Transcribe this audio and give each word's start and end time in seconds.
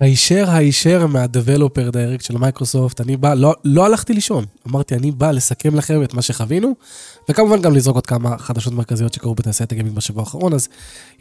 הישר 0.00 0.50
הישר 0.50 1.06
מה-Developer 1.06 1.92
Direct 1.92 2.24
של 2.26 2.36
מייקרוסופט, 2.36 3.00
אני 3.00 3.16
בא, 3.16 3.34
לא, 3.34 3.54
לא 3.64 3.86
הלכתי 3.86 4.12
לישון, 4.12 4.44
אמרתי, 4.68 4.94
אני 4.94 5.10
בא 5.10 5.30
לסכם 5.30 5.74
לכם 5.74 6.02
את 6.02 6.14
מה 6.14 6.22
שחווינו, 6.22 6.74
וכמובן 7.28 7.62
גם 7.62 7.74
לזרוק 7.74 7.96
עוד 7.96 8.06
כמה 8.06 8.38
חדשות 8.38 8.72
מרכזיות 8.72 9.14
שקרו 9.14 9.34
בתעשיית 9.34 9.72
הגיימינג 9.72 9.96
בשבוע 9.96 10.22
האחרון, 10.22 10.52
אז 10.52 10.68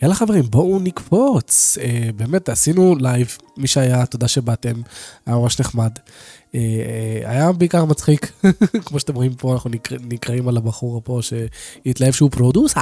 יאללה 0.02 0.16
חברים, 0.16 0.44
בואו 0.50 0.80
נקפוץ. 0.80 1.78
אה, 1.82 2.10
באמת, 2.16 2.50
עשינו 2.50 2.96
live, 2.96 3.38
מי 3.58 3.68
שהיה, 3.68 4.06
תודה 4.06 4.28
שבאתם, 4.28 4.82
היה 5.26 5.36
ממש 5.36 5.60
נחמד. 5.60 5.92
אה, 6.56 6.60
אה, 6.60 7.32
היה 7.32 7.52
בעיקר 7.52 7.86
מצחיק, 7.86 8.32
כמו 8.86 9.00
שאתם 9.00 9.16
רואים 9.16 9.34
פה, 9.34 9.54
אנחנו 9.54 9.70
נקרא, 9.70 9.98
נקראים 10.10 10.48
על 10.48 10.58
הבחור 10.58 11.02
פה 11.04 11.20
שהתלהב 11.22 12.14
שהוא 12.14 12.32
פרודוסה. 12.32 12.82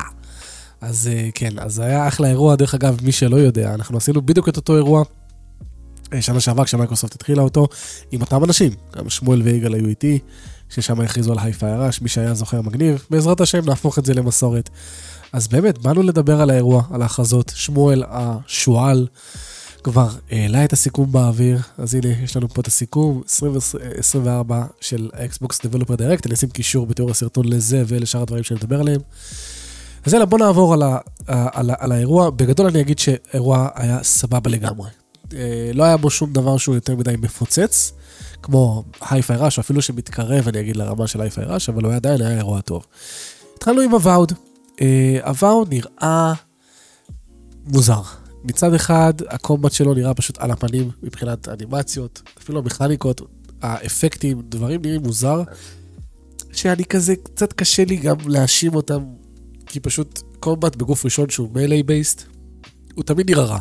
אז 0.82 1.10
אה, 1.14 1.30
כן, 1.36 1.60
אז 1.60 1.80
היה 1.80 2.08
אחלה 2.08 2.28
אירוע, 2.28 2.56
דרך 2.56 2.74
אגב, 2.74 2.98
מי 3.04 3.12
שלא 3.12 3.36
יודע, 3.36 3.74
אנחנו 3.74 3.98
עשינו 3.98 4.22
בדיוק 4.22 4.50
את 4.50 4.58
אותו 4.58 4.76
אירוע. 4.76 5.04
שנה 6.20 6.40
שעבר 6.40 6.66
כשמייקרוסופט 6.66 7.16
התחילה 7.16 7.42
אותו, 7.42 7.68
עם 8.12 8.22
אותם 8.22 8.44
אנשים, 8.44 8.72
גם 8.98 9.10
שמואל 9.10 9.42
ויגאל 9.42 9.74
היו 9.74 9.88
איתי, 9.88 10.20
ששם 10.70 11.02
הכריזו 11.02 11.32
על 11.32 11.38
Hi-Fi 11.42 11.72
Rush, 11.72 12.02
מי 12.02 12.10
שהיה 12.10 12.34
זוכר 12.34 12.62
מגניב, 12.62 13.06
בעזרת 13.10 13.42
השם 13.42 13.66
נהפוך 13.66 14.00
את 14.00 14.06
זה 14.06 14.14
למסורת. 14.14 14.70
אז 15.34 15.48
באמת, 15.48 15.78
באנו 15.78 16.04
לדבר 16.04 16.42
על 16.42 16.50
האירוע, 16.50 16.84
על 16.92 17.02
ההכרזות, 17.02 17.52
שמואל 17.56 18.04
השועל 18.08 19.08
כבר 19.84 20.10
העלה 20.32 20.66
את 20.66 20.74
הסיכום 20.74 21.12
באוויר, 21.12 21.60
אז 21.78 21.96
הנה, 21.96 22.08
יש 22.24 22.38
לנו 22.38 22.50
פה 22.50 22.62
את 22.62 22.68
הסיכום, 22.68 23.22
2024 23.22 24.66
של 24.82 25.10
Xbox 25.14 25.48
Developer 25.48 25.98
Direct, 25.98 26.22
אני 26.26 26.34
אשים 26.34 26.50
קישור 26.50 26.86
בתיאור 26.88 27.12
הסרטון 27.12 27.48
לזה 27.48 27.84
ולשאר 27.88 28.22
הדברים 28.22 28.44
שאני 28.44 28.60
מדבר 28.60 28.80
עליהם. 28.80 29.02
אז 30.06 30.14
יאללה, 30.14 30.26
בוא 30.26 30.40
נעבור 30.40 30.74
על, 30.74 30.82
ה, 30.84 30.98
על, 31.28 31.70
ה, 31.70 31.74
על 31.80 31.92
האירוע. 31.92 32.30
בגדול 32.30 32.68
אני 32.68 32.82
אגיד 32.82 33.00
שהאירוע 33.00 33.68
היה 33.76 34.04
סבבה 34.04 34.50
לגמרי. 34.50 34.90
אה, 35.38 35.72
לא 35.74 35.84
היה 35.84 35.98
בו 35.98 36.10
שום 36.10 36.34
דבר 36.34 36.58
שהוא 36.58 36.76
יותר 36.76 36.96
מדי 36.96 37.16
מפוצץ, 37.22 37.94
כמו 38.44 38.84
Hi-Fi 39.10 39.38
Rush, 39.38 39.60
אפילו 39.60 39.82
שמתקרב, 39.82 40.48
אני 40.48 40.60
אגיד, 40.60 40.76
לרמה 40.76 41.08
של 41.08 41.22
Hi-Fi 41.22 41.46
Rush, 41.48 41.70
אבל 41.70 41.84
הוא 41.84 41.94
עדיין 41.94 42.22
היה 42.22 42.38
אירוע 42.38 42.62
טוב. 42.62 42.86
התחלנו 43.56 43.82
עם 43.82 43.92
Avowed. 43.92 44.34
Avowed 45.24 45.74
נראה 45.74 46.34
מוזר. 47.66 48.02
מצד 48.44 48.74
אחד, 48.74 49.14
ה 49.30 49.36
combat 49.36 49.72
שלו 49.72 49.94
נראה 49.94 50.14
פשוט 50.14 50.38
על 50.38 50.52
הפנים 50.52 50.92
מבחינת 51.04 51.48
אנימציות, 51.48 52.22
אפילו 52.38 52.60
המכניקות, 52.60 53.22
האפקטים, 53.62 54.42
דברים 54.50 54.82
נראים 54.82 55.02
מוזר, 55.02 55.44
שאני 56.52 56.86
כזה, 56.86 57.16
קצת 57.16 57.54
קשה 57.54 57.86
לי 57.86 57.96
גם 57.96 58.16
להאשים 58.26 58.76
אותם, 58.76 59.04
כי 59.66 59.80
פשוט 59.80 60.22
combat 60.40 60.76
בגוף 60.76 61.06
ראשון 61.06 61.30
שהוא 61.30 61.50
melee 61.54 61.84
based, 61.84 62.24
הוא 62.96 63.04
תמיד 63.04 63.30
נראה 63.30 63.44
רע. 63.44 63.60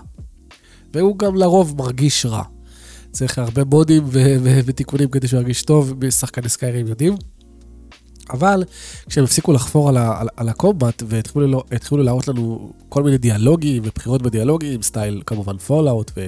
והוא 0.94 1.18
גם 1.18 1.34
לרוב 1.36 1.74
מרגיש 1.78 2.26
רע. 2.26 2.42
צריך 3.12 3.38
הרבה 3.38 3.64
מודים 3.64 4.04
ותיקונים 4.64 5.08
כדי 5.08 5.28
שהוא 5.28 5.40
ירגיש 5.40 5.62
טוב, 5.62 5.94
שחקני 6.10 6.48
Skyrim 6.48 6.86
יודעים. 6.86 7.14
אבל 8.30 8.64
כשהם 9.08 9.24
הפסיקו 9.24 9.52
לחפור 9.52 9.88
על, 9.88 9.96
ה- 9.96 10.20
על, 10.20 10.28
על 10.36 10.48
ה 10.48 10.56
combat 10.56 11.02
והתחילו 11.06 12.02
להראות 12.02 12.28
לנו 12.28 12.72
כל 12.88 13.02
מיני 13.02 13.18
דיאלוגים 13.18 13.82
ובחירות 13.86 14.22
בדיאלוגים, 14.22 14.82
סטייל 14.82 15.22
כמובן 15.26 15.58
Fallout 15.58 16.10
ו- 16.16 16.26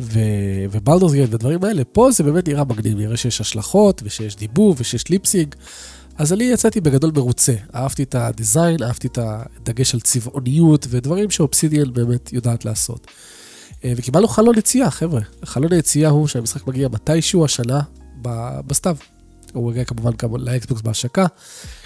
ו- 0.00 0.64
ו 0.70 0.75
Baldur's 0.75 1.12
ודברים 1.14 1.64
האלה, 1.64 1.84
פה 1.84 2.10
זה 2.12 2.22
באמת 2.24 2.48
נראה 2.48 2.64
מגניב, 2.64 2.98
נראה 2.98 3.16
שיש 3.16 3.40
השלכות 3.40 4.02
ושיש 4.04 4.36
דיבוב 4.36 4.76
ושיש 4.80 5.08
lip 5.08 5.25
sync. 5.25 5.54
אז 6.18 6.32
אני 6.32 6.44
יצאתי 6.44 6.80
בגדול 6.80 7.10
מרוצה, 7.16 7.54
אהבתי 7.74 8.02
את 8.02 8.14
הדיזיין, 8.14 8.82
אהבתי 8.82 9.06
את 9.08 9.18
הדגש 9.22 9.94
על 9.94 10.00
צבעוניות 10.00 10.86
ודברים 10.90 11.30
שאופסידיאל 11.30 11.90
באמת 11.90 12.32
יודעת 12.32 12.64
לעשות. 12.64 13.06
אה, 13.84 13.92
וקיבלנו 13.96 14.28
חלון 14.28 14.58
יציאה, 14.58 14.90
חבר'ה. 14.90 15.20
חלון 15.44 15.72
היציאה 15.72 16.10
הוא 16.10 16.26
שהמשחק 16.26 16.66
מגיע 16.66 16.88
מתישהו 16.88 17.44
השנה 17.44 17.80
בסתיו. 18.66 18.96
הוא 19.52 19.70
מגיע 19.70 19.84
כמובן 19.84 20.10
לאקסבוקס 20.38 20.82
בהשקה. 20.82 21.26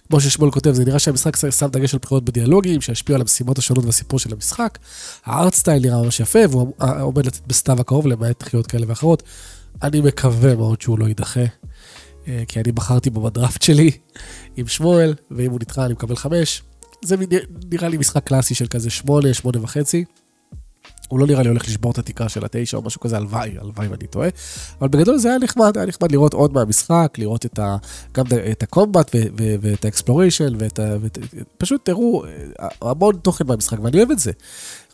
כמו 0.09 0.21
ששמואל 0.21 0.51
כותב, 0.51 0.73
זה 0.73 0.85
נראה 0.85 0.99
שהמשחק 0.99 1.37
שם 1.51 1.67
דגש 1.67 1.95
על 1.95 2.01
בחירות 2.03 2.25
בדיאלוגים, 2.25 2.81
שישפיעו 2.81 3.15
על 3.15 3.21
המשימות 3.21 3.59
השונות 3.59 3.85
והסיפור 3.85 4.19
של 4.19 4.33
המשחק. 4.33 4.79
הארט 5.25 5.55
סטייל 5.55 5.83
נראה 5.83 6.03
ממש 6.03 6.21
יפה, 6.21 6.39
והוא 6.51 6.73
עומד 7.01 7.27
לצאת 7.27 7.47
בסתיו 7.47 7.81
הקרוב, 7.81 8.07
למעט 8.07 8.43
דחיות 8.43 8.67
כאלה 8.67 8.87
ואחרות. 8.89 9.23
אני 9.83 10.01
מקווה 10.01 10.55
מאוד 10.55 10.81
שהוא 10.81 10.99
לא 10.99 11.09
יידחה, 11.09 11.45
אה, 12.29 12.43
כי 12.49 12.61
אני 12.61 12.73
בחרתי 12.73 13.11
בו 13.11 13.21
בדראפט 13.21 13.63
שלי 13.63 13.91
עם 14.57 14.67
שמואל, 14.67 15.15
ואם 15.31 15.51
הוא 15.51 15.59
נדחה 15.63 15.85
אני 15.85 15.93
מקבל 15.93 16.17
חמש. 16.17 16.63
זה 17.05 17.17
נראה 17.73 17.89
לי 17.89 17.97
משחק 17.97 18.25
קלאסי 18.25 18.55
של 18.55 18.67
כזה 18.67 18.91
שמונה, 18.91 19.35
שמונה 19.35 19.63
וחצי. 19.63 20.05
הוא 21.09 21.19
לא 21.19 21.27
נראה 21.27 21.43
לי 21.43 21.49
הולך 21.49 21.69
לשבור 21.69 21.93
את 21.93 21.99
התקרה 21.99 22.29
של 22.29 22.45
התשע 22.45 22.77
או 22.77 22.83
משהו 22.83 23.01
כזה, 23.01 23.17
הלוואי, 23.17 23.55
הלוואי 23.61 23.89
ואני 23.89 24.07
טועה. 24.07 24.29
אבל 24.81 24.89
בגדול 24.89 25.19
זה 25.19 25.29
היה 25.29 25.39
נחמד, 25.39 25.77
היה 25.77 25.87
נחמד 25.87 26.13
לראות 26.13 26.35
עוד 26.35 26.53
מהמשחק, 26.53 27.15
לראות 27.19 27.47
את 27.47 27.59
ה, 27.59 27.77
גם 28.15 28.25
את 28.51 28.63
ה 28.63 28.69
combat 28.69 29.11
ואת 29.61 29.85
ה 29.85 29.90
exploration, 29.90 30.53
ואת 30.59 30.79
ה... 30.79 30.97
פשוט 31.59 31.85
תראו 31.85 32.25
אה, 32.25 32.69
המון 32.83 33.17
תוכן 33.23 33.47
מהמשחק, 33.47 33.79
ואני 33.83 33.97
אוהב 33.99 34.11
את 34.11 34.19
זה. 34.19 34.33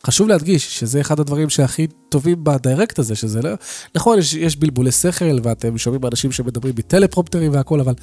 חשוב 0.06 0.28
להדגיש 0.28 0.78
שזה 0.78 1.00
אחד 1.00 1.20
הדברים 1.20 1.50
שהכי 1.50 1.86
טובים 2.08 2.44
בדיירקט 2.44 2.98
הזה, 2.98 3.14
שזה 3.14 3.42
לא... 3.42 3.50
נכון, 3.94 4.18
יש, 4.18 4.34
יש 4.34 4.56
בלבולי 4.56 4.92
שכל, 4.92 5.38
ואתם 5.42 5.78
שומעים 5.78 6.06
אנשים 6.06 6.32
שמדברים 6.32 6.74
בטלפרופטרים 6.74 7.52
והכל, 7.52 7.80
אבל 7.80 7.94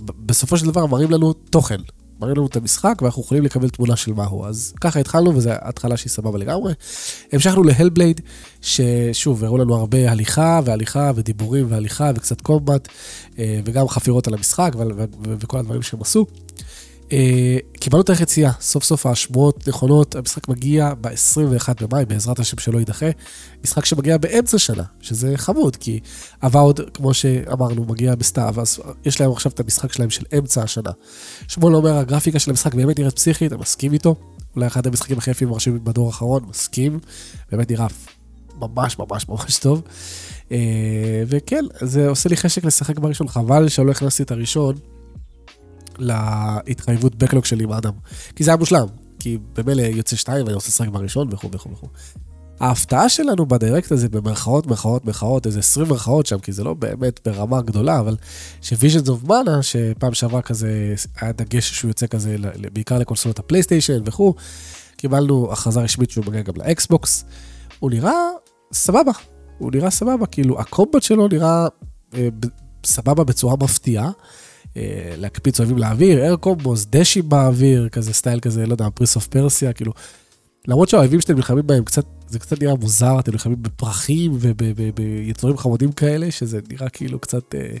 בסופו 0.00 0.56
של 0.56 0.66
דבר 0.66 0.86
מראים 0.86 1.10
לנו 1.10 1.32
תוכן. 1.32 1.80
מראים 2.20 2.36
לנו 2.36 2.46
את 2.46 2.56
המשחק 2.56 2.98
ואנחנו 3.02 3.22
יכולים 3.22 3.44
לקבל 3.44 3.68
תמונה 3.68 3.96
של 3.96 4.12
מהו. 4.12 4.44
אז 4.44 4.74
ככה 4.80 5.00
התחלנו 5.00 5.36
וזו 5.36 5.50
התחלה 5.52 5.96
שהיא 5.96 6.10
סבבה 6.10 6.38
לגמרי. 6.38 6.72
המשכנו 7.32 7.62
להלבלייד, 7.62 8.20
ששוב, 8.62 9.44
הראו 9.44 9.58
לנו 9.58 9.74
הרבה 9.74 10.10
הליכה 10.10 10.60
והליכה 10.64 11.12
ודיבורים 11.14 11.66
והליכה 11.68 12.10
וקצת 12.16 12.40
קומבט, 12.40 12.88
אה, 13.38 13.60
וגם 13.64 13.88
חפירות 13.88 14.26
על 14.26 14.34
המשחק 14.34 14.72
וכל 15.22 15.58
הדברים 15.58 15.82
שהם 15.82 16.00
עשו. 16.00 16.26
אה, 17.12 17.58
קיבלנו 17.72 18.02
את 18.02 18.10
היציאה, 18.10 18.52
סוף 18.60 18.84
סוף 18.84 19.06
השמועות 19.06 19.68
נכונות, 19.68 20.14
המשחק 20.14 20.48
מגיע 20.48 20.92
ב-21 21.00 21.68
במאי, 21.80 22.04
בעזרת 22.04 22.38
השם 22.38 22.58
שלא 22.58 22.78
יידחה. 22.78 23.06
משחק 23.64 23.84
שמגיע 23.84 24.18
באמצע 24.18 24.58
שנה, 24.58 24.82
שזה 25.00 25.32
חמוד, 25.36 25.76
כי 25.76 26.00
הוואוד, 26.42 26.80
כמו 26.94 27.14
שאמרנו, 27.14 27.84
מגיע 27.84 28.14
בסתיו, 28.14 28.54
אז 28.60 28.78
יש 29.04 29.20
להם 29.20 29.30
עכשיו 29.30 29.52
את 29.52 29.60
המשחק 29.60 29.92
שלהם 29.92 30.10
של 30.10 30.24
אמצע 30.38 30.62
השנה. 30.62 30.90
שמואל 31.48 31.74
אומר, 31.74 31.96
הגרפיקה 31.96 32.38
של 32.38 32.50
המשחק 32.50 32.74
באמת 32.74 32.98
נראית 32.98 33.14
פסיכית, 33.14 33.52
אני 33.52 33.60
מסכים 33.60 33.92
איתו. 33.92 34.14
אולי 34.56 34.66
אחד 34.66 34.86
המשחקים 34.86 35.18
הכי 35.18 35.30
יפים 35.30 35.48
מרשים 35.48 35.84
בדור 35.84 36.06
האחרון, 36.06 36.44
מסכים. 36.48 36.98
באמת 37.52 37.70
נראה 37.70 37.86
ממש 38.60 38.98
ממש 38.98 39.28
ממש 39.28 39.58
טוב. 39.58 39.82
אה, 40.52 41.22
וכן, 41.26 41.64
זה 41.80 42.08
עושה 42.08 42.28
לי 42.28 42.36
חשק 42.36 42.64
לשחק 42.64 42.98
בראשון, 42.98 43.28
חבל 43.28 43.68
שלא 43.68 43.90
הכנסתי 43.90 44.22
את 44.22 44.30
הראשון. 44.30 44.74
להתחייבות 45.98 47.14
backlog 47.14 47.44
שלי 47.44 47.64
עם 47.64 47.72
אדם. 47.72 47.92
כי 48.36 48.44
זה 48.44 48.50
היה 48.50 48.56
מושלם, 48.56 48.86
כי 49.18 49.38
במילא 49.56 49.82
יוצא 49.82 50.16
שתיים 50.16 50.42
ואני 50.44 50.54
רוצה 50.54 50.68
לשחק 50.68 50.88
בראשון 50.88 51.28
וכו' 51.32 51.50
וכו' 51.52 51.70
וכו'. 51.72 51.88
ההפתעה 52.60 53.08
שלנו 53.08 53.46
ב 53.46 53.53
Direct 53.53 53.92
הזה, 53.92 54.08
במרכאות, 54.08 54.66
מרכאות, 54.66 55.04
מרכאות, 55.04 55.46
איזה 55.46 55.58
20 55.58 55.88
מרכאות 55.88 56.26
שם, 56.26 56.38
כי 56.38 56.52
זה 56.52 56.64
לא 56.64 56.74
באמת 56.74 57.20
ברמה 57.28 57.62
גדולה, 57.62 58.00
אבל 58.00 58.16
ש 58.62 58.72
Visions 58.72 59.08
of 59.08 59.24
Mana, 59.24 59.62
שפעם 59.62 60.14
שעברה 60.14 60.42
כזה, 60.42 60.94
היה 61.20 61.32
דגש 61.32 61.72
שהוא 61.72 61.88
יוצא 61.88 62.06
כזה, 62.06 62.36
בעיקר 62.72 62.98
לקונסולות 62.98 63.38
הפלייסטיישן 63.38 64.02
וכו', 64.06 64.34
קיבלנו 64.96 65.52
הכרזה 65.52 65.80
רשמית 65.80 66.10
שהוא 66.10 66.24
מגיע 66.26 66.42
גם 66.42 66.54
לאקסבוקס. 66.56 67.24
הוא 67.78 67.90
נראה 67.90 68.12
סבבה, 68.72 69.12
הוא 69.58 69.70
נראה 69.74 69.90
סבבה, 69.90 70.26
כאילו 70.26 70.60
ה 70.60 70.66
combat 70.66 71.02
שלו 71.02 71.28
נראה 71.28 71.66
אה, 72.14 72.28
סבבה 72.84 73.24
בצורה 73.24 73.56
מפתיעה. 73.60 74.10
אה, 74.76 75.14
להקפיץ 75.16 75.60
אויבים 75.60 75.78
לאוויר, 75.78 76.26
air 76.26 76.36
combos, 76.36 76.86
דשים 76.90 77.28
באוויר, 77.28 77.88
כזה 77.88 78.12
סטייל 78.12 78.40
כזה, 78.40 78.66
לא 78.66 78.72
יודע, 78.72 78.88
Prince 78.94 79.16
of 79.16 79.26
Persia, 79.26 79.72
כאילו. 79.72 79.92
למרות 80.68 80.88
שהאויבים 80.88 81.20
שאתם 81.20 81.36
נלחמים 81.36 81.66
בהם, 81.66 81.84
קצת, 81.84 82.04
זה 82.28 82.38
קצת 82.38 82.62
נראה 82.62 82.74
מוזר, 82.74 83.18
אתם 83.18 83.32
נלחמים 83.32 83.62
בפרחים 83.62 84.32
וביצורים 84.40 85.56
חמודים 85.56 85.92
כאלה, 85.92 86.30
שזה 86.30 86.60
נראה 86.70 86.88
כאילו 86.88 87.18
קצת, 87.18 87.54
אה, 87.54 87.76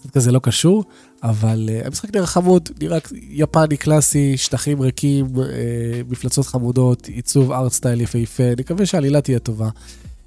קצת 0.00 0.10
כזה 0.10 0.32
לא 0.32 0.38
קשור, 0.38 0.84
אבל 1.22 1.68
uh, 1.68 1.86
המשחק 1.86 2.14
נראה 2.14 2.26
חמוד, 2.26 2.68
נראה 2.80 2.98
יפני 3.12 3.76
קלאסי, 3.76 4.36
שטחים 4.36 4.80
ריקים, 4.80 5.26
מפלצות 6.08 6.46
חמודות, 6.46 7.06
עיצוב 7.06 7.52
art 7.52 7.72
style 7.72 8.00
יפהפה, 8.00 8.44
אני 8.44 8.54
מקווה 8.58 8.86
שהעלילה 8.86 9.20
תהיה 9.20 9.38
טובה. 9.38 9.68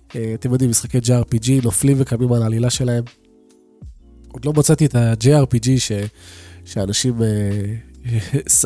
אתם 0.07 0.51
יודעים, 0.51 0.69
משחקי 0.69 0.97
JRPG 0.97 1.63
נופלים 1.63 1.97
וקמים 2.00 2.33
על 2.33 2.44
העלילה 2.44 2.69
שלהם. 2.69 3.03
עוד 4.35 4.45
לא 4.45 4.53
מצאתי 4.53 4.85
את 4.85 4.95
ה-JRPG 4.95 5.67
ש... 5.77 5.91
שאנשים 6.65 7.21
אה, 7.21 7.75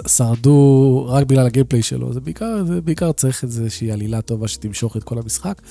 שרדו 0.08 1.06
רק 1.10 1.26
בגלל 1.26 1.46
הגיימפליי 1.46 1.84
שלו, 1.84 2.14
זה 2.14 2.20
בעיקר, 2.20 2.66
זה 2.66 2.82
בעיקר 2.82 3.12
צריך 3.12 3.44
איזושהי 3.44 3.92
עלילה 3.92 4.22
טובה 4.22 4.48
שתמשוך 4.48 4.98
את 4.98 5.04
כל 5.04 5.18
המשחק. 5.18 5.62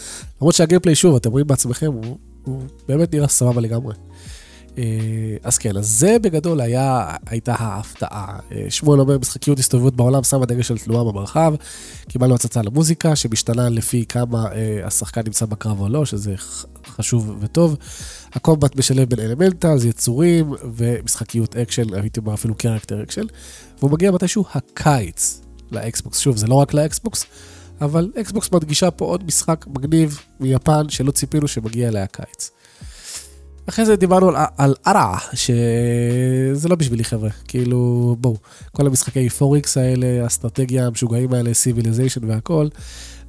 למרות 0.40 0.54
שהגיימפליי, 0.54 0.94
שוב, 0.94 1.16
אתם 1.16 1.30
רואים 1.30 1.46
בעצמכם, 1.46 1.92
הוא, 1.92 2.18
הוא 2.44 2.62
באמת 2.88 3.14
נראה 3.14 3.28
סבבה 3.28 3.60
לגמרי. 3.60 3.94
אז 5.42 5.58
כן, 5.58 5.76
אז 5.76 5.88
זה 5.88 6.16
בגדול 6.22 6.60
היה, 6.60 7.16
הייתה 7.26 7.54
ההפתעה. 7.58 8.38
שמואל 8.69 9.00
אומר, 9.00 9.19
משחקיות 9.19 9.58
הסתובבות 9.58 9.96
בעולם 9.96 10.25
שמה 10.25 10.46
דגש 10.46 10.70
על 10.70 10.78
תנועה 10.78 11.04
במרחב. 11.04 11.54
קיבלנו 12.08 12.34
הצצה 12.34 12.62
למוזיקה, 12.62 13.16
שמשתנה 13.16 13.69
לפי 13.69 14.04
כמה 14.08 14.48
השחקן 14.84 15.20
נמצא 15.25 15.46
בקרב 15.46 15.80
או 15.80 15.88
לא, 15.88 16.06
שזה 16.06 16.34
חשוב 16.86 17.36
וטוב. 17.40 17.76
ה 18.32 18.39
combat 18.39 18.76
משלב 18.76 19.08
בין 19.08 19.20
elementals, 19.20 19.84
יצורים 19.84 20.54
ומשחקיות 20.75 21.56
אקשן, 21.56 21.94
הייתי 21.94 22.20
אומר 22.20 22.34
אפילו 22.34 22.54
character 22.54 23.02
action. 23.02 23.25
והוא 23.78 23.90
מגיע 23.90 24.10
מתישהו 24.10 24.44
הקיץ 24.54 25.40
לאקסבוקס. 25.70 26.19
שוב, 26.19 26.36
זה 26.36 26.46
לא 26.46 26.54
רק 26.54 26.75
לאקסבוקס, 26.75 27.25
אבל 27.80 28.10
אקסבוקס 28.20 28.52
מדגישה 28.52 28.90
פה 28.90 29.04
עוד 29.04 29.25
משחק 29.25 29.64
מגניב 29.69 30.20
מיפן 30.40 30.88
שלא 30.88 31.10
ציפינו 31.10 31.48
שמגיע 31.48 31.88
אליה 31.88 32.02
הקיץ. 32.02 32.50
אחרי 33.68 33.86
זה 33.86 33.96
דיברנו 33.96 34.28
על, 34.28 34.36
על 34.56 34.74
Ara, 34.86 35.19
שזה 35.34 36.68
לא 36.68 36.76
בשבילי 36.76 37.04
חבר'ה, 37.04 37.30
כאילו 37.48 38.16
בואו, 38.20 38.36
כל 38.72 38.86
המשחקי 38.86 39.28
four 39.28 39.67
X 39.67 39.76
האלה, 39.76 40.22
האסטרטגיה 40.22 40.86
המשוגעים 40.86 41.32
האלה, 41.32 41.54
Civilization 41.54 42.25
והכל, 42.24 42.68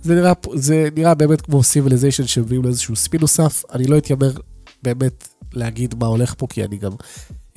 זה 0.03 0.15
נראה, 0.15 0.33
זה 0.53 0.89
נראה 0.95 1.13
באמת 1.13 1.41
כמו 1.41 1.63
Civilization 1.63 2.27
שמביאים 2.27 2.63
לאיזשהו 2.63 2.95
ספין 2.95 3.21
נוסף, 3.21 3.63
אני 3.71 3.87
לא 3.87 3.97
אתיימר 3.97 4.31
באמת 4.83 5.27
להגיד 5.53 5.95
מה 5.99 6.05
הולך 6.05 6.33
פה, 6.37 6.47
כי 6.49 6.63
אני 6.63 6.77
גם 6.77 6.91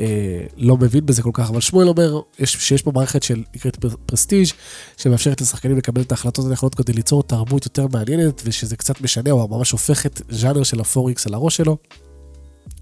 אה, 0.00 0.40
לא 0.56 0.76
מבין 0.76 1.06
בזה 1.06 1.22
כל 1.22 1.30
כך, 1.32 1.50
אבל 1.50 1.60
שמואל 1.60 1.88
אומר 1.88 2.20
יש, 2.38 2.52
שיש 2.52 2.82
פה 2.82 2.92
מערכת 2.94 3.22
של 3.22 3.42
נקראת 3.56 3.76
prestige 4.06 4.48
שמאפשרת 4.96 5.40
לשחקנים 5.40 5.76
לקבל 5.76 6.02
את 6.02 6.12
ההחלטות 6.12 6.46
הנכונות 6.46 6.74
כדי 6.74 6.92
ליצור 6.92 7.22
תרבות 7.22 7.64
יותר 7.64 7.86
מעניינת, 7.92 8.42
ושזה 8.44 8.76
קצת 8.76 9.00
משנה, 9.00 9.30
או 9.30 9.48
ממש 9.48 9.70
הופך 9.70 10.06
את 10.06 10.22
ז'אנר 10.28 10.62
של 10.62 10.80
ה 10.80 10.88
four 10.88 11.19
X 11.19 11.26
על 11.26 11.34
הראש 11.34 11.56
שלו. 11.56 11.76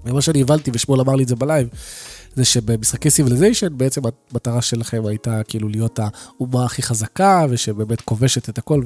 ומה 0.04 0.22
שאני 0.22 0.42
הבנתי, 0.42 0.70
ושמואל 0.74 1.00
אמר 1.00 1.14
לי 1.14 1.22
את 1.22 1.28
זה 1.28 1.36
ב 1.36 1.42
live, 1.42 1.68
זה 2.36 2.44
שבמשחקי 2.44 3.10
Civilization, 3.10 3.68
בעצם 3.76 4.00
המטרה 4.32 4.62
שלכם 4.62 5.06
הייתה 5.06 5.42
כאילו 5.42 5.68
להיות 5.68 5.98
האומה 6.02 6.64
הכי 6.64 6.82
חזקה, 6.82 7.46
ושבאמת 7.50 8.00
כובשת 8.00 8.48
את 8.48 8.58
הכל 8.58 8.82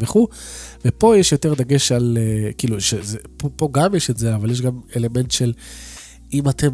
וכו', 0.00 0.28
ופה 0.84 1.16
יש 1.16 1.32
יותר 1.32 1.54
דגש 1.54 1.92
על, 1.92 2.18
אה, 2.20 2.52
כאילו, 2.52 2.80
שזה, 2.80 3.18
פה, 3.36 3.48
פה 3.56 3.68
גם 3.72 3.94
יש 3.94 4.10
את 4.10 4.18
זה, 4.18 4.34
אבל 4.34 4.50
יש 4.50 4.60
גם 4.60 4.80
אלמנט 4.96 5.30
של, 5.30 5.52
אם 6.32 6.48
אתם 6.48 6.68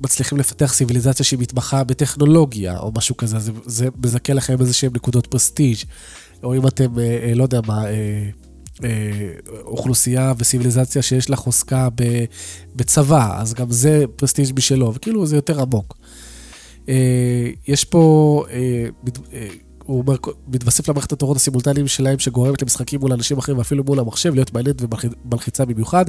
מצליחים 0.00 0.38
לפתח 0.38 0.72
סיביליזציה 0.72 1.24
שהיא 1.24 1.38
מתמחה 1.38 1.84
בטכנולוגיה, 1.84 2.78
או 2.78 2.92
משהו 2.94 3.16
כזה, 3.16 3.38
זה, 3.38 3.52
זה 3.66 3.88
מזכה 4.04 4.32
לכם 4.32 4.60
איזה 4.60 4.72
שהם 4.72 4.92
נקודות 4.94 5.26
prestige, 5.26 5.78
או 6.42 6.54
אם 6.54 6.66
אתם, 6.66 6.98
אה, 6.98 7.18
אה, 7.22 7.34
לא 7.34 7.42
יודע 7.42 7.60
מה, 7.66 7.84
אוכלוסייה 9.64 10.32
וסיביליזציה 10.38 11.02
שיש 11.02 11.30
לה 11.30 11.36
חוזקה 11.36 11.88
בצבא, 12.76 13.40
אז 13.40 13.54
גם 13.54 13.70
זה 13.70 14.04
פרסטיג' 14.16 14.52
בשלו, 14.52 14.94
וכאילו 14.94 15.26
זה 15.26 15.36
יותר 15.36 15.62
עמוק. 15.62 15.98
יש 17.68 17.84
פה, 17.84 18.44
הוא 19.84 19.98
אומר, 20.00 20.16
מתווסף 20.48 20.88
למערכת 20.88 21.12
התורות 21.12 21.36
הסימולטניים 21.36 21.88
שלהם 21.88 22.18
שגורמת 22.18 22.62
למשחקים 22.62 23.00
מול 23.00 23.12
אנשים 23.12 23.38
אחרים 23.38 23.58
ואפילו 23.58 23.84
מול 23.84 23.98
המחשב 23.98 24.34
להיות 24.34 24.54
מעניינת 24.54 24.82
ומלחיצה 24.82 25.64
במיוחד. 25.64 26.04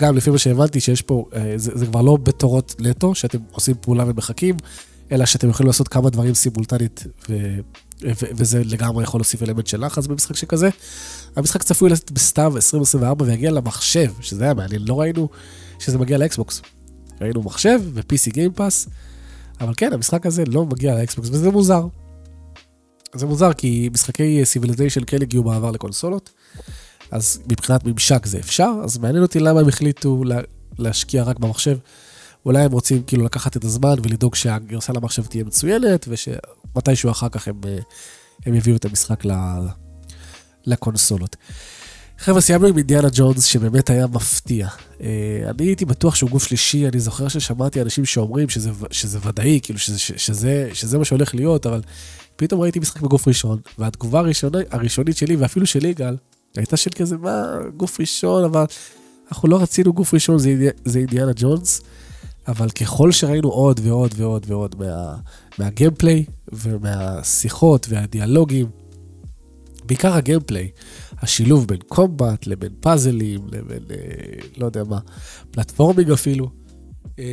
גם 0.00 0.16
לפי 0.16 0.30
מה 0.30 0.38
שהבנתי 0.38 0.80
שיש 0.80 1.02
פה, 1.02 1.24
זה, 1.56 1.78
זה 1.78 1.86
כבר 1.86 2.02
לא 2.02 2.16
בתורות 2.16 2.74
נטו, 2.78 3.14
שאתם 3.14 3.38
עושים 3.52 3.74
פעולה 3.80 4.04
ומחכים, 4.06 4.56
אלא 5.12 5.26
שאתם 5.26 5.48
יכולים 5.48 5.66
לעשות 5.66 5.88
כמה 5.88 6.10
דברים 6.10 6.34
סימולטנית, 6.34 7.04
ו, 7.28 7.34
וזה 8.08 8.62
לגמרי 8.64 9.04
יכול 9.04 9.18
להוסיף 9.18 9.42
אלמנט 9.42 9.66
של 9.66 9.86
לחץ 9.86 10.06
במשחק 10.06 10.36
שכזה. 10.36 10.68
המשחק 11.36 11.62
צפוי 11.62 11.90
לצאת 11.90 12.10
בסתיו 12.10 12.56
2024 12.56 13.24
ויגיע 13.24 13.50
למחשב, 13.50 14.12
שזה 14.20 14.44
היה 14.44 14.54
מעניין, 14.54 14.82
לא 14.86 15.00
ראינו 15.00 15.28
שזה 15.78 15.98
מגיע 15.98 16.18
ל 16.18 16.25
Xbox. 16.25 16.62
ראינו 17.20 17.42
מחשב 17.42 17.80
ו-PC 17.94 18.32
Game 18.32 18.58
Pass, 18.58 18.90
אבל 19.60 19.72
כן, 19.76 19.92
המשחק 19.92 20.26
הזה 20.26 20.44
לא 20.46 20.66
מגיע 20.66 20.94
ל 20.94 21.00
Xbox, 21.00 21.28
וזה 21.28 21.50
מוזר. 21.50 21.86
זה 23.14 23.26
מוזר, 23.26 23.52
כי 23.52 23.90
משחקי 23.92 24.44
Civilization 24.44 25.00
כן 25.06 25.22
הגיעו 25.22 25.44
בעבר 25.44 25.70
לקונסולות, 25.70 26.30
אז 27.10 27.40
מבחינת 27.48 27.84
ממשק 27.84 28.26
זה 28.26 28.38
אפשר, 28.38 28.72
אז 28.84 28.98
מעניין 28.98 29.22
אותי 29.22 29.40
למה 29.40 29.60
הם 29.60 29.68
החליטו 29.68 30.24
לה, 30.24 30.40
להשקיע 30.78 31.22
רק 31.22 31.38
במחשב. 31.38 31.78
אולי 32.46 32.62
הם 32.62 32.72
רוצים 32.72 33.02
כאילו 33.02 33.24
לקחת 33.24 33.56
את 33.56 33.64
הזמן 33.64 33.94
ולדאוג 34.02 34.34
שהגרסה 34.34 34.92
למחשב 34.92 35.26
תהיה 35.26 35.44
מצוינת, 35.44 36.08
ושמתישהו 36.70 37.10
אחר 37.10 37.28
כך 37.28 37.48
הם, 37.48 37.60
הם 38.46 38.54
יביאו 38.54 38.76
את 38.76 38.84
המשחק 38.84 39.24
לקונסולות. 40.66 41.36
חבר'ה, 42.18 42.40
סיימנו 42.40 42.66
עם 42.66 42.78
אינדיאנה 42.78 43.08
ג'ונס, 43.12 43.44
שבאמת 43.44 43.90
היה 43.90 44.06
מפתיע. 44.06 44.68
אה, 45.00 45.06
אני 45.50 45.66
הייתי 45.66 45.84
בטוח 45.84 46.14
שהוא 46.14 46.30
גוף 46.30 46.44
שלישי, 46.44 46.88
אני 46.88 47.00
זוכר 47.00 47.28
ששמעתי 47.28 47.82
אנשים 47.82 48.04
שאומרים 48.04 48.48
שזה, 48.48 48.70
שזה 48.90 49.18
ודאי, 49.24 49.60
כאילו 49.62 49.78
שזה, 49.78 49.98
שזה, 49.98 50.68
שזה 50.72 50.98
מה 50.98 51.04
שהולך 51.04 51.34
להיות, 51.34 51.66
אבל 51.66 51.82
פתאום 52.36 52.60
ראיתי 52.60 52.78
משחק 52.78 53.00
בגוף 53.00 53.28
ראשון, 53.28 53.58
והתגובה 53.78 54.18
הראשונית, 54.18 54.74
הראשונית 54.74 55.16
שלי, 55.16 55.36
ואפילו 55.36 55.66
של 55.66 55.84
יגאל, 55.84 56.16
הייתה 56.56 56.76
של 56.76 56.90
כזה, 56.90 57.16
מה, 57.16 57.44
גוף 57.76 58.00
ראשון, 58.00 58.44
אבל 58.44 58.64
אנחנו 59.30 59.48
לא 59.48 59.62
רצינו 59.62 59.92
גוף 59.92 60.14
ראשון, 60.14 60.38
זה, 60.38 60.70
זה 60.84 60.98
אינדיאנה 60.98 61.32
ג'ונס, 61.36 61.80
אבל 62.48 62.70
ככל 62.70 63.12
שראינו 63.12 63.48
עוד 63.48 63.80
ועוד 63.82 64.14
ועוד 64.16 64.44
ועוד 64.48 64.76
מה, 64.78 65.16
מה 65.58 65.70
gameplay, 65.70 66.24
ומהשיחות 66.52 67.86
והדיאלוגים, 67.88 68.66
בעיקר 69.84 70.14
ה 70.14 70.20
gameplay, 70.20 70.70
השילוב 71.18 71.66
בין 71.66 71.78
combat 71.88 72.46
לבין 72.46 72.72
פאזלים, 72.80 73.40
לבין, 73.52 73.82
אה, 73.90 73.96
לא 74.56 74.66
יודע 74.66 74.84
מה, 74.84 74.98
platforming 75.50 76.10
אפילו. 76.10 76.50
אה, 77.18 77.24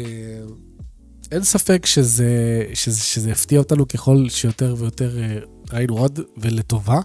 אין 1.31 1.43
ספק 1.43 1.85
שזה, 1.85 2.63
שזה, 2.73 2.99
שזה 2.99 3.31
הפתיע 3.31 3.59
אותנו 3.59 3.87
ככל 3.87 4.25
שיותר 4.29 4.75
ויותר 4.77 5.19
אה, 5.19 5.37
ראינו 5.73 5.97
עוד, 5.97 6.19
ולטובה. 6.37 6.99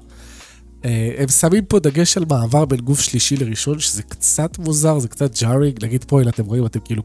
אה, 0.84 1.14
הם 1.18 1.28
שמים 1.28 1.64
פה 1.64 1.78
דגש 1.78 2.16
על 2.16 2.24
מעבר 2.28 2.64
בין 2.64 2.80
גוף 2.80 3.00
שלישי 3.00 3.36
לראשון, 3.36 3.78
שזה 3.78 4.02
קצת 4.02 4.58
מוזר, 4.58 4.98
זה 4.98 5.08
קצת 5.08 5.40
jarring. 5.40 5.84
נגיד 5.84 6.04
פה, 6.04 6.20
הנה 6.20 6.30
אתם 6.30 6.44
רואים, 6.44 6.66
אתם 6.66 6.80
כאילו 6.80 7.02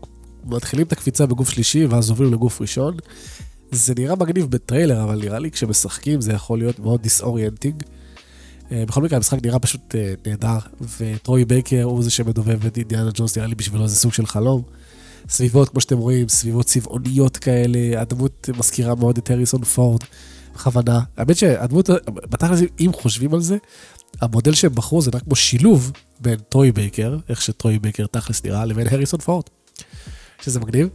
מתחילים 0.50 0.88
את 0.88 0.92
הקפיצה 0.92 1.26
בגוף 1.26 1.50
שלישי, 1.50 1.86
ואז 1.86 2.10
עוברים 2.10 2.34
לגוף 2.34 2.62
ראשון. 2.62 2.98
זה 3.72 3.94
נראה 3.98 4.16
מגניב 4.16 4.46
בטריילר, 4.46 5.04
אבל 5.04 5.20
נראה 5.20 5.40
לי 5.40 5.52
כשמשחקים 5.52 6.22
זה 6.22 6.34
יכול 6.34 6.60
להיות 6.60 6.80
מאוד 6.80 7.02
disorienting. 7.02 7.84
אה, 8.72 8.84
בכל 8.88 9.02
מקרה, 9.02 9.18
המשחק 9.18 9.46
נראה 9.46 9.60
פשוט 9.60 9.96
נהדר, 10.28 10.58
וטרוי 11.00 11.46
בייקר 11.46 11.84
הוא 11.84 12.04
זה 12.04 12.10
שמדובב 12.10 12.66
את 12.66 12.78
אינדיאנה 12.78 13.10
ג'ונס, 13.14 13.38
נראה 13.38 13.48
לי 13.48 13.56
בשבילו 13.56 13.88
זה 13.88 13.96
סוג 13.96 14.14
של 14.14 14.26
חלום. 14.26 14.62
סביבות, 15.30 15.70
כמו 15.70 15.82
שאתם 15.82 15.98
רואים, 15.98 16.30
סביבות 16.30 16.66
צבעוניות 16.66 17.38
כאלה, 17.38 18.02
הדמות 18.02 18.50
מזכירה 18.58 18.96
מאוד 18.96 19.18
את 19.18 19.32
הריסון 19.32 19.64
פורד, 19.64 20.02
בכוונה. 20.54 21.00
האמת 21.18 21.38
שהדמות, 21.38 21.90
בתכל'ס, 22.06 22.60
אם 22.80 22.92
חושבים 22.94 23.34
על 23.34 23.42
זה, 23.42 23.58
המודל 24.22 24.54
שהם 24.54 24.76
בחרו 24.76 25.02
זה 25.02 25.12
רק 25.14 25.24
כמו 25.24 25.36
שילוב 25.36 25.92
בין 26.20 26.40
טרוי 26.50 26.72
בייקר, 26.72 27.18
איך 27.30 27.42
שטרוי 27.42 27.80
בייקר 27.80 28.06
תכלס 28.06 28.44
נראה, 28.44 28.66
לבין 28.66 28.88
הריסון 28.92 29.20
פורד, 29.20 29.44
שזה 30.42 30.60
מגניב. 30.60 30.90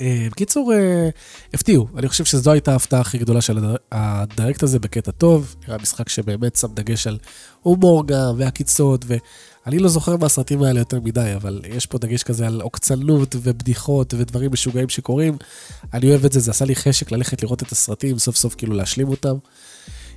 אה, 0.00 0.26
בקיצור, 0.30 0.72
אה, 0.72 1.08
הפתיעו, 1.54 1.88
אני 1.96 2.08
חושב 2.08 2.24
שזו 2.24 2.52
הייתה 2.52 2.72
ההפתעה 2.72 3.00
הכי 3.00 3.18
גדולה 3.18 3.40
של 3.40 3.58
ה 3.92 4.02
Direct 4.02 4.62
הזה 4.62 4.78
בקטע 4.78 5.10
טוב, 5.10 5.54
נראה 5.68 5.78
משחק 5.82 6.08
שבאמת 6.08 6.56
שם 6.56 6.68
דגש 6.74 7.06
על 7.06 7.18
הומור 7.62 8.06
גם, 8.06 8.34
והקיצות, 8.36 9.04
אני 9.66 9.78
לא 9.78 9.88
זוכר 9.88 10.16
מהסרטים 10.16 10.62
האלה 10.62 10.80
יותר 10.80 11.00
מדי, 11.00 11.32
אבל 11.36 11.62
יש 11.68 11.86
פה 11.86 11.98
דגש 11.98 12.22
כזה 12.22 12.46
על 12.46 12.60
עוקצנות 12.60 13.36
ובדיחות 13.42 14.14
ודברים 14.14 14.52
משוגעים 14.52 14.88
שקורים. 14.88 15.36
אני 15.94 16.10
אוהב 16.10 16.24
את 16.24 16.32
זה, 16.32 16.40
זה 16.40 16.50
עשה 16.50 16.64
לי 16.64 16.76
חשק 16.76 17.12
ללכת 17.12 17.42
לראות 17.42 17.62
את 17.62 17.72
הסרטים, 17.72 18.18
סוף 18.18 18.36
סוף 18.36 18.54
כאילו 18.54 18.74
להשלים 18.74 19.08
אותם. 19.08 19.36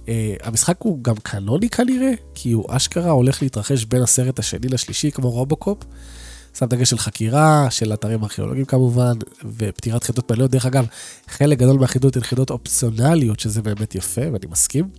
Uh, 0.06 0.10
המשחק 0.44 0.76
הוא 0.80 1.04
גם 1.04 1.16
קנוני 1.16 1.70
כנראה, 1.70 2.12
כי 2.36 2.52
הוא 2.52 2.66
אשכרה 2.70 3.12
הולך 3.12 3.42
להתרחש 3.42 3.86
בין 3.86 4.02
הסרט 4.02 4.40
השני 4.40 4.68
לשלישי, 4.68 5.12
כמו 5.12 5.30
רובוקופ. 5.30 5.78
שם 6.60 6.66
דגש 6.66 6.90
של 6.90 6.98
חקירה, 6.98 7.68
של 7.70 7.94
אתרים 7.94 8.24
ארכיאולוגיים 8.24 8.66
כמובן, 8.66 9.18
ופתירת 9.58 10.04
חידות 10.04 10.32
מעליות. 10.32 10.52
דרך 10.52 10.66
אגב, 10.66 10.86
חלק 11.28 11.58
גדול 11.58 11.80
מהחידות 11.80 12.16
הן 12.16 12.22
חידות 12.22 12.50
אופציונליות, 12.50 13.40
שזה 13.40 13.62
באמת 13.62 13.96
יפה, 13.96 14.22
ואני 14.22 14.46
מסכים. 14.50 14.90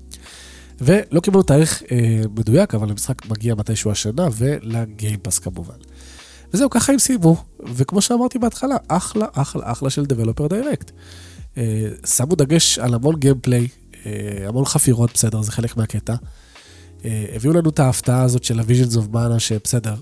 ולא 0.81 1.21
קיבלנו 1.21 1.43
תאריך 1.43 1.83
אה, 1.91 2.21
מדויק, 2.37 2.75
אבל 2.75 2.91
המשחק 2.91 3.27
מגיע 3.27 3.55
מתישהו 3.55 3.91
השנה, 3.91 4.29
ולגיימפאס 4.37 5.39
כמובן. 5.39 5.75
וזהו, 6.55 6.71
ככה 6.71 6.93
הם 6.93 6.99
סיימו, 6.99 7.45
וכמו 7.75 8.01
שאמרתי 8.01 8.39
בהתחלה, 8.39 8.77
אחלה, 8.89 9.27
אחלה, 9.33 9.73
אחלה 9.73 9.91
של 9.91 10.03
Developer 10.03 10.53
Direct. 10.53 10.91
אה, 11.57 11.89
שמו 12.07 12.35
דגש 12.35 12.79
על 12.79 12.95
המון 12.95 13.17
gameplay, 13.17 13.69
אה, 14.07 14.49
המון 14.49 14.65
חפירות, 14.65 15.11
בסדר, 15.15 15.43
זה 15.43 15.53
חלק 15.53 15.77
מהקטע. 15.77 16.15
אה, 17.05 17.25
הביאו 17.35 17.53
לנו 17.53 17.71
את 17.71 17.79
ההפתעה 17.79 18.23
הזאת 18.23 18.45
של 18.45 18.61
ה-Visions 18.61 18.95
of 18.97 19.15
Mana, 19.15 19.39
שבסדר, 19.39 19.95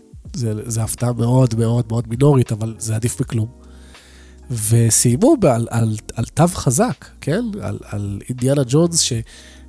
זה 0.67 0.83
הפתעה 0.83 1.13
מאוד 1.13 1.55
מאוד 1.55 1.85
מאוד 1.89 2.09
מינורית, 2.09 2.53
אבל 2.53 2.75
זה 2.79 2.97
עדיף 2.97 3.21
מכלום. 3.21 3.49
וסיימו 4.51 5.35
על, 5.43 5.69
על, 5.71 5.97
על 6.15 6.25
תו 6.25 6.49
חזק, 6.49 7.05
כן? 7.21 7.45
על, 7.61 7.79
על 7.83 8.21
אינדיאנה 8.29 8.63
ג'ונס, 8.67 9.01
ש... 9.01 9.13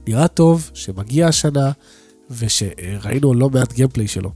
נראה 0.07 0.27
טוב, 0.27 0.69
שמגיע 0.73 1.27
השנה, 1.27 1.71
ושראינו 2.29 3.33
לא 3.33 3.49
מעט 3.49 3.73
gameplay 3.73 4.07
שלו. 4.07 4.31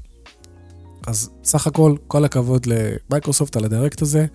אז 1.07 1.29
סך 1.43 1.67
הכל, 1.67 1.95
כל 2.07 2.25
הכבוד 2.25 2.65
למייקרוסופט 2.65 3.55
על 3.55 3.65
ה 3.65 3.70
Direct 3.70 4.01
הזה, 4.01 4.25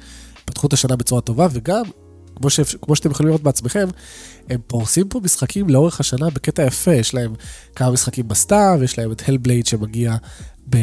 פתחו 0.45 0.67
את 0.67 0.73
השנה 0.73 0.97
בצורה 0.97 1.21
טובה, 1.21 1.49
וגם, 1.53 1.83
כמו, 2.39 2.51
ש... 2.51 2.61
כמו 2.61 2.97
שאתם 2.97 3.11
יכולים 3.11 3.29
לראות 3.29 3.43
בעצמכם, 3.43 3.89
הם 4.49 4.61
פורסים 4.67 5.09
פה 5.09 5.21
משחקים 5.25 5.69
לאורך 5.69 6.01
השנה 6.01 6.31
בקטע 6.31 6.63
יפה, 6.63 6.95
יש 6.95 7.15
להם 7.15 7.35
כמה 7.75 7.91
משחקים 7.91 8.29
בסתיו, 8.29 8.81
יש 8.85 8.99
להם 8.99 9.13
את 9.13 9.23
הלבלייד 9.29 9.67
שמגיע 9.67 10.17
ב... 10.71 10.77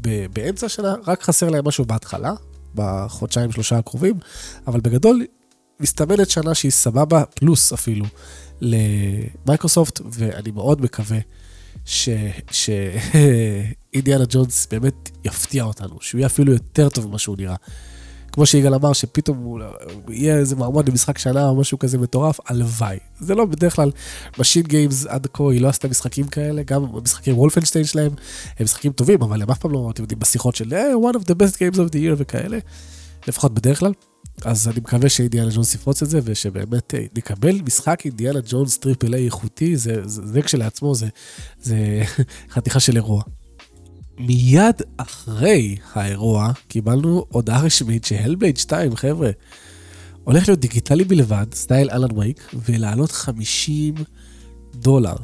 ב... 0.00 0.26
באמצע 0.32 0.66
השנה, 0.66 0.94
רק 1.06 1.22
חסר 1.22 1.48
להם 1.48 1.68
משהו 1.68 1.84
בהתחלה, 1.84 2.32
בחודשיים 2.74 3.52
שלושה 3.52 3.78
הקרובים, 3.78 4.14
אבל 4.66 4.80
בגדול, 4.80 5.24
מסתמנת 5.80 6.30
שנה 6.30 6.54
שהיא 6.54 6.70
סבבה, 6.72 7.24
פלוס 7.24 7.72
אפילו, 7.72 8.06
למייקרוסופט, 8.60 10.00
ואני 10.12 10.50
מאוד 10.50 10.82
מקווה 10.82 11.18
שאינדיאנה 12.50 13.24
ג'ונס 14.32 14.66
באמת 14.70 15.10
יפתיע 15.24 15.64
אותנו, 15.64 15.96
שהוא 16.00 16.18
יהיה 16.18 16.26
אפילו 16.26 16.52
יותר 16.52 16.88
טוב 16.88 17.06
ממה 17.06 17.18
שהוא 17.18 17.36
נראה. 17.38 17.56
כמו 18.32 18.46
שיגאל 18.46 18.74
אמר, 18.74 18.92
שפתאום 18.92 19.38
הוא 19.38 19.60
יהיה 20.08 20.36
איזה 20.36 20.56
מועמד 20.56 20.88
למשחק 20.88 21.18
שנה 21.18 21.48
או 21.48 21.56
משהו 21.56 21.78
כזה 21.78 21.98
מטורף, 21.98 22.38
הלוואי. 22.46 22.98
זה 23.20 23.34
לא 23.34 23.44
בדרך 23.44 23.76
כלל, 23.76 23.90
Machine 24.38 24.62
Games 24.62 25.06
עד 25.06 25.26
כה 25.32 25.44
היא 25.52 25.60
לא 25.60 25.68
עשתה 25.68 25.88
משחקים 25.88 26.26
כאלה, 26.26 26.62
גם 26.62 26.84
המשחקים 26.84 27.38
Wolfenstein 27.38 27.84
שלהם, 27.84 28.12
הם 28.58 28.64
משחקים 28.64 28.92
טובים, 28.92 29.22
אבל 29.22 29.42
הם 29.42 29.50
אף 29.50 29.58
פעם 29.58 29.72
לא, 29.72 29.90
אתם 29.92 30.02
יודעים, 30.02 30.18
בשיחות 30.18 30.54
של 30.54 30.72
hey, 30.72 31.12
one 31.12 31.16
of 31.16 31.22
the 31.22 31.34
best 31.34 31.54
games 31.54 31.76
of 31.76 31.92
the 31.92 31.96
year 31.96 32.14
וכאלה, 32.16 32.58
לפחות 33.28 33.54
בדרך 33.54 33.78
כלל. 33.78 33.92
אז 34.44 34.68
אני 34.68 34.80
מקווה 34.80 35.08
שאינדיאנה 35.08 35.50
ג'ונס 35.54 35.74
יפרוץ 35.74 36.02
את 36.02 36.10
זה, 36.10 36.20
ושבאמת 36.24 36.94
אה, 36.94 37.04
נקבל 37.16 37.60
משחק 37.66 38.02
אינדיאנה 38.04 38.40
ג'ונס 38.48 38.78
triple 38.78 39.14
A 39.14 39.24
איכותי, 39.24 39.76
זה, 39.76 40.08
זה, 40.08 40.26
זה 40.26 40.42
כשלעצמו, 40.42 40.94
זה, 40.94 41.08
זה 41.62 42.02
חתיכה 42.52 42.80
של 42.80 42.96
אירוע. 42.96 43.22
מיד 44.20 44.82
אחרי 44.96 45.76
האירוע 45.92 46.52
קיבלנו 46.68 47.24
הודעה 47.28 47.62
רשמית 47.62 48.04
שהלבלייד 48.04 48.56
2, 48.56 48.96
חבר'ה, 48.96 49.30
הולך 50.24 50.48
להיות 50.48 50.60
דיגיטלי 50.60 51.04
בלבד, 51.04 51.46
סטייל 51.54 51.90
אלן 51.90 52.18
וייק, 52.18 52.54
ולעלות 52.68 53.12
50 53.12 53.94
דולר. 54.74 55.16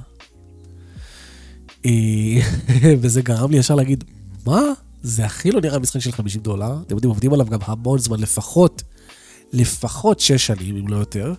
אה, 1.86 1.90
וזה 3.00 3.22
גרם 3.22 3.50
לי 3.50 3.58
ישר 3.58 3.74
להגיד, 3.74 4.04
מה? 4.46 4.60
זה 5.02 5.24
הכי 5.24 5.50
לא 5.50 5.60
נראה 5.60 5.78
משחק 5.78 6.00
של 6.00 6.12
50 6.12 6.42
דולר. 6.42 6.76
אתם 6.86 6.94
יודעים, 6.94 7.10
עובדים 7.10 7.32
עליו 7.32 7.46
גם 7.46 7.58
המון 7.62 7.98
זמן, 7.98 8.20
לפחות, 8.20 8.82
לפחות 9.52 10.20
6 10.20 10.46
שנים, 10.46 10.76
אם 10.76 10.88
לא 10.88 10.96
יותר. 10.96 11.34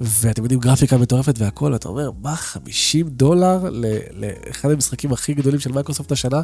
ואתם 0.00 0.42
יודעים, 0.42 0.60
גרפיקה 0.60 0.98
מטורפת 0.98 1.34
והכל, 1.38 1.74
אתה 1.74 1.88
אומר, 1.88 2.10
מה, 2.22 2.36
50 2.36 3.08
דולר 3.08 3.70
לאחד 4.12 4.70
המשחקים 4.70 5.12
הכי 5.12 5.34
גדולים 5.34 5.60
של 5.60 5.72
מייקרוסופט 5.72 6.12
השנה? 6.12 6.42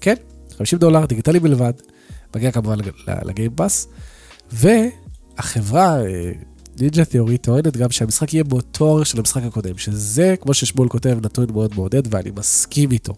כן, 0.00 0.14
50 0.58 0.78
דולר, 0.78 1.06
דיגיטלי 1.06 1.40
בלבד, 1.40 1.72
מגיע 2.36 2.52
כמובן 2.52 2.78
ל 3.24 3.30
Game 3.30 3.56
Pass, 3.56 3.88
והחברה, 4.52 5.98
Ninja 6.80 7.04
Theory, 7.04 7.38
טוענת 7.38 7.76
גם 7.76 7.90
שהמשחק 7.90 8.34
יהיה 8.34 8.44
באותו 8.44 8.84
אורך 8.84 9.06
של 9.06 9.18
המשחק 9.18 9.42
הקודם, 9.42 9.78
שזה, 9.78 10.34
כמו 10.40 10.54
ששמואל 10.54 10.88
כותב, 10.88 11.18
נתון 11.22 11.46
מאוד 11.52 11.74
מעודד, 11.74 12.14
ואני 12.14 12.30
מסכים 12.36 12.92
איתו. 12.92 13.14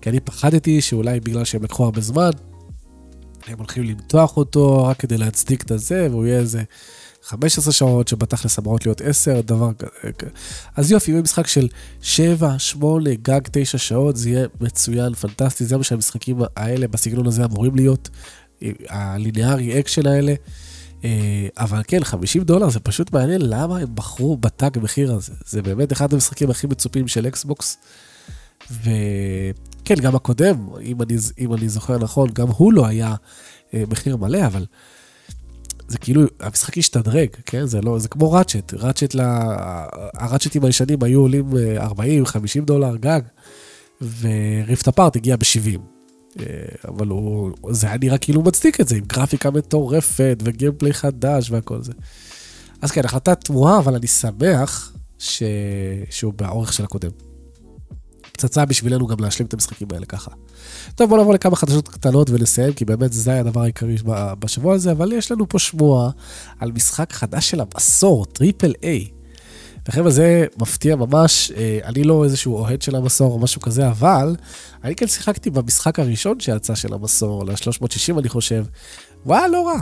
כי 0.00 0.10
אני 0.10 0.20
פחדתי 0.20 0.80
שאולי 0.80 1.20
בגלל 1.20 1.44
שהם 1.44 1.62
לקחו 1.62 1.84
הרבה 1.84 2.00
זמן, 2.00 2.30
הם 3.46 3.58
הולכים 3.58 3.82
למתוח 3.82 4.36
אותו 4.36 4.84
רק 4.84 4.96
כדי 4.96 5.18
להצדיק 5.18 5.62
את 5.62 5.70
הזה, 5.70 6.08
והוא 6.10 6.26
יהיה 6.26 6.38
איזה 6.38 6.62
15 7.24 7.72
שעות, 7.72 8.08
שבתכלס 8.08 8.58
אמורות 8.58 8.86
להיות 8.86 9.00
10, 9.00 9.40
דבר 9.40 9.70
כזה. 10.18 10.30
אז 10.76 10.90
יופי, 10.90 11.10
יהיה 11.10 11.22
משחק 11.22 11.46
של 11.46 11.68
7, 12.00 12.58
8, 12.58 13.14
גג 13.14 13.40
9 13.50 13.78
שעות, 13.78 14.16
זה 14.16 14.30
יהיה 14.30 14.46
מצוין, 14.60 15.14
פנטסטי, 15.14 15.64
זה 15.64 15.76
מה 15.76 15.84
שהמשחקים 15.84 16.38
האלה 16.56 16.88
בסגנון 16.88 17.26
הזה 17.26 17.44
אמורים 17.44 17.74
להיות, 17.74 18.10
ה 18.88 19.01
linear 19.01 19.80
action 19.80 20.06
האלה. 20.06 20.34
אה, 21.04 21.48
אבל 21.58 21.82
כן, 21.86 22.04
50 22.04 22.42
דולר 22.42 22.70
זה 22.70 22.80
פשוט 22.80 23.12
מעניין 23.12 23.40
למה 23.44 23.78
הם 23.78 23.94
בחרו 23.94 24.36
בתג 24.36 24.70
מחיר 24.82 25.14
הזה. 25.14 25.32
זה 25.46 25.62
באמת 25.62 25.92
אחד 25.92 26.12
המשחקים 26.12 26.50
הכי 26.50 26.66
מצופים 26.66 27.08
של 27.08 27.26
Xbox. 27.26 27.78
וכן, 28.70 29.94
גם 29.94 30.16
הקודם, 30.16 30.68
אם 30.82 31.02
אני, 31.02 31.16
אם 31.38 31.54
אני 31.54 31.68
זוכר 31.68 31.98
נכון, 31.98 32.28
גם 32.32 32.48
הוא 32.48 32.72
לא 32.72 32.86
היה 32.86 33.14
אה, 33.74 33.84
מחיר 33.88 34.16
מלא, 34.16 34.46
אבל 34.46 34.66
זה 35.88 35.98
כאילו, 35.98 36.22
המשחק 36.40 36.78
השתדרג, 36.78 37.28
כן? 37.46 37.66
זה 37.66 37.80
לא, 37.80 37.98
זה 37.98 38.08
כמו 38.08 38.32
ראצ'ט. 38.32 38.74
ראצ'ט, 38.74 39.14
לה, 39.14 39.56
הראצ'טים 40.14 40.64
הישנים 40.64 41.02
היו 41.02 41.20
עולים 41.20 41.50
40, 41.76 42.20
אה, 42.20 42.26
50 42.26 42.64
דולר 42.64 42.96
גג, 42.96 43.20
וריפט 44.20 44.88
אפארט 44.88 45.16
הגיע 45.16 45.36
ב-70. 45.36 45.78
אה, 46.40 46.44
אבל 46.88 47.06
הוא, 47.06 47.52
זה 47.70 47.86
היה 47.86 47.96
נראה 47.98 48.18
כאילו 48.18 48.42
מצדיק 48.42 48.80
את 48.80 48.88
זה, 48.88 48.96
עם 48.96 49.04
גרפיקה 49.06 49.50
מטורפת 49.50 50.38
וגיימפליי 50.44 50.92
חדש 50.92 51.50
והכל 51.50 51.82
זה. 51.82 51.92
אז 52.82 52.90
כן, 52.90 53.04
החלטה 53.04 53.34
תמוהה, 53.34 53.78
אבל 53.78 53.94
אני 53.94 54.06
שמח 54.06 54.92
ש... 55.18 55.42
שהוא 56.10 56.32
באורך 56.32 56.72
של 56.72 56.84
הקודם. 56.84 57.10
פצצה 58.34 58.64
בשבילנו 58.64 59.06
גם 59.06 59.16
להשלים 59.20 59.46
את 59.46 59.54
המשחקים 59.54 59.88
האלה 59.92 60.06
ככה. 60.06 60.30
טוב, 60.94 61.08
בואו 61.08 61.18
נעבור 61.18 61.34
לכמה 61.34 61.56
חדשות 61.56 61.88
קטנות 61.88 62.30
ונסיים, 62.30 62.72
כי 62.72 62.84
באמת 62.84 63.12
זה 63.12 63.30
היה 63.30 63.40
הדבר 63.40 63.62
העיקרי 63.62 63.96
בשבוע 64.38 64.74
הזה, 64.74 64.92
אבל 64.92 65.12
יש 65.12 65.32
לנו 65.32 65.48
פה 65.48 65.58
שמועה 65.58 66.10
על 66.58 66.72
משחק 66.72 67.12
חדש 67.12 67.50
של 67.50 67.60
המסור, 67.60 68.26
triple 68.26 68.72
A. 68.82 69.08
וחבר'ה, 69.88 70.10
זה 70.10 70.46
מפתיע 70.58 70.96
ממש, 70.96 71.52
אה, 71.56 71.78
אני 71.84 72.04
לא 72.04 72.24
איזשהו 72.24 72.54
אוהד 72.54 72.82
של 72.82 72.96
המסור 72.96 73.32
או 73.32 73.38
משהו 73.38 73.60
כזה, 73.60 73.88
אבל 73.88 74.36
אני 74.84 74.94
כן 74.94 75.06
שיחקתי 75.06 75.50
במשחק 75.50 75.98
הראשון 75.98 76.40
שיצא 76.40 76.74
של 76.74 76.94
המסור, 76.94 77.44
ל-360 77.44 78.18
אני 78.18 78.28
חושב, 78.28 78.64
וואי, 79.26 79.50
לא 79.50 79.66
רע. 79.66 79.80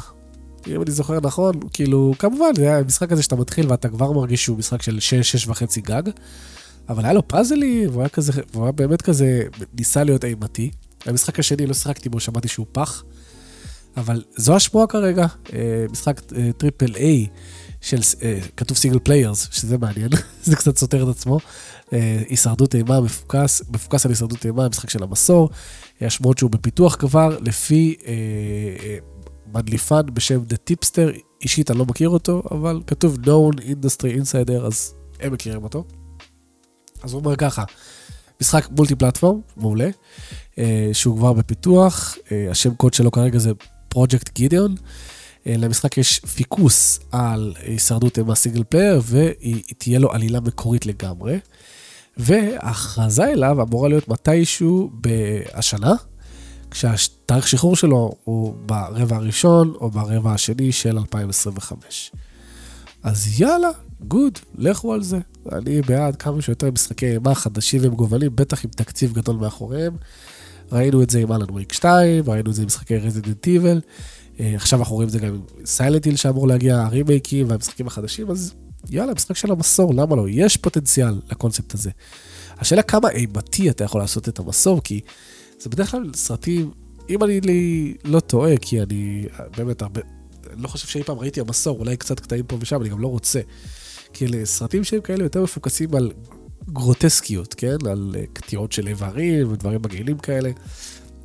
אם 0.67 0.83
אני 0.83 0.91
זוכר 0.91 1.21
נכון, 1.21 1.55
כאילו, 1.73 2.13
כמובן, 2.19 2.55
זה 2.57 2.63
היה 2.63 2.79
המשחק 2.79 3.13
הזה 3.13 3.23
שאתה 3.23 3.37
מתחיל 3.37 3.67
ואתה 3.71 3.89
כבר 3.89 4.13
מרגיש 4.13 4.45
שהוא 4.45 4.59
משחק 4.59 4.83
של 4.83 4.99
6-6 5.45 5.51
וחצי 5.51 5.81
גג. 5.81 6.03
אבל 6.89 7.05
היה 7.05 7.13
לו 7.13 7.29
פאזלי, 7.29 7.87
והוא 7.87 8.03
היה 8.03 8.09
כזה, 8.09 8.33
והוא 8.53 8.65
היה 8.65 8.73
באמת 8.73 9.03
כזה, 9.03 9.43
ניסה 9.79 10.05
להיות 10.05 10.25
אימתי. 10.25 10.71
המשחק 11.07 11.39
השני 11.39 11.67
לא 11.67 11.75
שיחקתי 11.75 12.09
בו, 12.09 12.21
שמעתי 12.21 12.49
שהוא 12.49 12.67
פח. 12.73 13.05
אבל 13.97 14.23
זו 14.37 14.57
השמועה 14.57 14.87
כרגע, 14.87 15.27
אה, 15.53 15.87
משחק 15.91 16.21
triple 16.57 16.97
A 16.97 17.27
של, 17.81 17.99
אה, 18.23 18.39
כתוב 18.57 18.77
single 18.77 18.99
players, 18.99 19.49
שזה 19.51 19.79
מעניין, 19.79 20.09
זה 20.45 20.57
קצת 20.57 20.79
סותר 20.79 21.03
את 21.11 21.17
עצמו. 21.17 21.39
אה, 21.93 22.23
הישרדות 22.29 22.75
אימה 22.75 23.01
מפוקס, 23.01 23.63
מפוקס 23.71 24.07
על 24.07 24.13
הישרדות 24.13 24.47
אימה, 24.47 24.69
משחק 24.69 24.91
של 24.91 25.03
המסור. 25.03 25.51
השמועות 26.01 26.39
שהוא 26.39 26.51
בפיתוח 26.51 26.95
כבר, 26.95 27.39
לפי 27.41 27.97
מדליפן 29.55 30.01
בשם 30.13 30.41
The 30.49 30.57
Tipster, 30.71 31.19
אישית 31.43 31.71
אני 31.71 31.79
לא 31.79 31.85
מכיר 31.85 32.09
אותו, 32.09 32.43
אבל 32.51 32.81
כתוב 32.87 33.17
known 33.25 33.59
industry 33.61 34.21
insider, 34.21 34.67
אז 34.67 34.95
הם 35.21 35.33
מכירים 35.33 35.65
אותו. 35.65 35.85
אז 37.03 37.13
הוא 37.13 37.21
אומר 37.25 37.37
ככה, 37.37 37.65
משחק 38.41 38.69
multi 38.71 38.95
platform, 38.95 39.41
מעולה, 39.57 39.89
אה, 40.59 40.91
שהוא 40.93 41.17
כבר 41.17 41.33
בפיתוח, 41.33 42.17
אה, 42.33 42.47
השם 42.51 42.75
קוד 42.75 42.95
שלו 42.95 43.11
כרגע 43.11 43.39
זה 43.39 43.53
פרויקט 43.89 44.35
Gideon. 44.35 44.75
אה, 45.47 45.55
למשחק 45.59 45.99
יש 45.99 46.19
פיקוס 46.19 47.01
על 47.13 47.55
הישרדות 47.63 48.19
עם 48.19 48.31
ה 48.31 48.36
single 48.36 48.65
player, 48.65 49.03
ותהיה 49.07 49.99
לו 49.99 50.13
עלילה 50.13 50.41
מקורית 50.41 50.87
לגמרי. 50.87 51.39
וההכרזה 52.17 53.25
אליו 53.25 53.63
אמורה 53.63 53.89
להיות 53.89 54.09
מתישהו 54.09 54.91
השנה, 55.53 55.93
כשהתאריך 56.71 57.49
שחרור 57.49 57.77
שלו 57.77 58.13
הוא 58.25 58.55
ברבע 58.67 59.17
הראשון 59.17 59.75
או 59.81 59.91
ברבע 59.91 60.33
השני 60.33 60.73
של 60.73 60.99
2025. 60.99 62.13
אז 63.03 63.41
יאללה, 63.41 63.69
good, 64.09 64.39
לכו 64.59 64.93
על 64.93 65.03
זה. 65.03 65.19
אני 65.53 65.83
בעד 65.83 66.17
כמה 66.17 66.43
שיותר 66.43 66.71
משחקי 66.71 67.13
אימה 67.13 67.35
חדשים 67.35 67.81
ומגוונים, 67.85 68.37
בטח 68.37 68.65
עם 68.65 68.71
תקציב 68.71 69.13
גדול 69.13 69.37
מאחוריהם. 69.37 69.97
ראינו 70.73 71.03
את 71.03 71.11
זה 71.11 71.19
עם 71.19 71.33
Alan 71.33 71.51
Wake 71.51 71.73
2, 71.73 72.25
ראינו 72.27 72.51
את 72.51 72.55
זה 72.55 72.63
עם 72.63 72.67
משחקי 72.67 72.97
Resident 72.97 73.47
Evil. 73.47 73.81
עכשיו 74.39 74.79
אנחנו 74.79 74.95
רואים 74.95 75.09
את 75.09 75.13
זה 75.13 75.19
גם 75.19 75.29
עם 75.29 75.41
Silent 75.65 76.05
Hill 76.05 76.17
שאמור 76.17 76.49
להגיע, 76.49 76.81
הרימייקים 76.81 77.51
והמשחקים 77.51 77.87
החדשים, 77.87 78.31
אז 78.31 78.55
יאללה, 78.91 79.15
משחק 79.15 79.37
של 79.37 79.51
המסור, 79.51 79.95
למה 79.95 80.17
לא? 80.17 80.27
יש 80.29 80.57
פוטנציאל 80.57 81.21
לקונספט 81.31 81.75
הזה. 81.75 81.91
השאלה 82.59 82.83
כמה 82.83 83.11
אימתי 83.11 83.71
אתה 83.71 83.85
יכול 83.85 84.01
לעשות 84.01 84.29
את 84.29 84.39
המסור, 84.39 84.81
כי 84.83 85.01
זה 85.61 85.71
בדרך 85.71 85.91
כלל 85.91 86.11
סרטים, 86.15 86.71
אם 87.11 87.25
אני 87.25 87.41
לא 88.05 88.21
טועה, 88.21 88.57
כי 88.57 88.83
אני 88.83 89.27
באמת 89.57 89.83
הרבה, 89.83 90.01
לא 90.57 90.69
חושב 90.69 90.89
שאי 90.89 91.03
פעם 91.03 91.19
ראיתי 91.19 91.41
המסור, 91.41 91.79
אולי 91.79 91.97
קצת 91.97 92.21
קטעים 92.21 92.45
פה 92.45 92.57
ושם, 92.61 92.81
אני 92.81 92.89
גם 92.89 93.01
לא 93.01 93.09
רוצה. 93.09 93.41
כי 94.13 94.27
אלה 94.27 94.47
סרטים 94.47 94.85
שהם 94.85 95.01
כאלה 95.01 95.23
יותר 95.23 95.43
מפוקסים 95.43 95.95
על 95.95 96.13
גרוטסקיות, 96.69 97.55
כן? 97.55 97.77
על 97.91 98.15
אה, 98.19 98.25
קטיעות 98.33 98.73
של 98.73 98.89
איברים 98.89 99.53
ודברים 99.53 99.81
מגעילים 99.83 100.19
כאלה, 100.19 100.51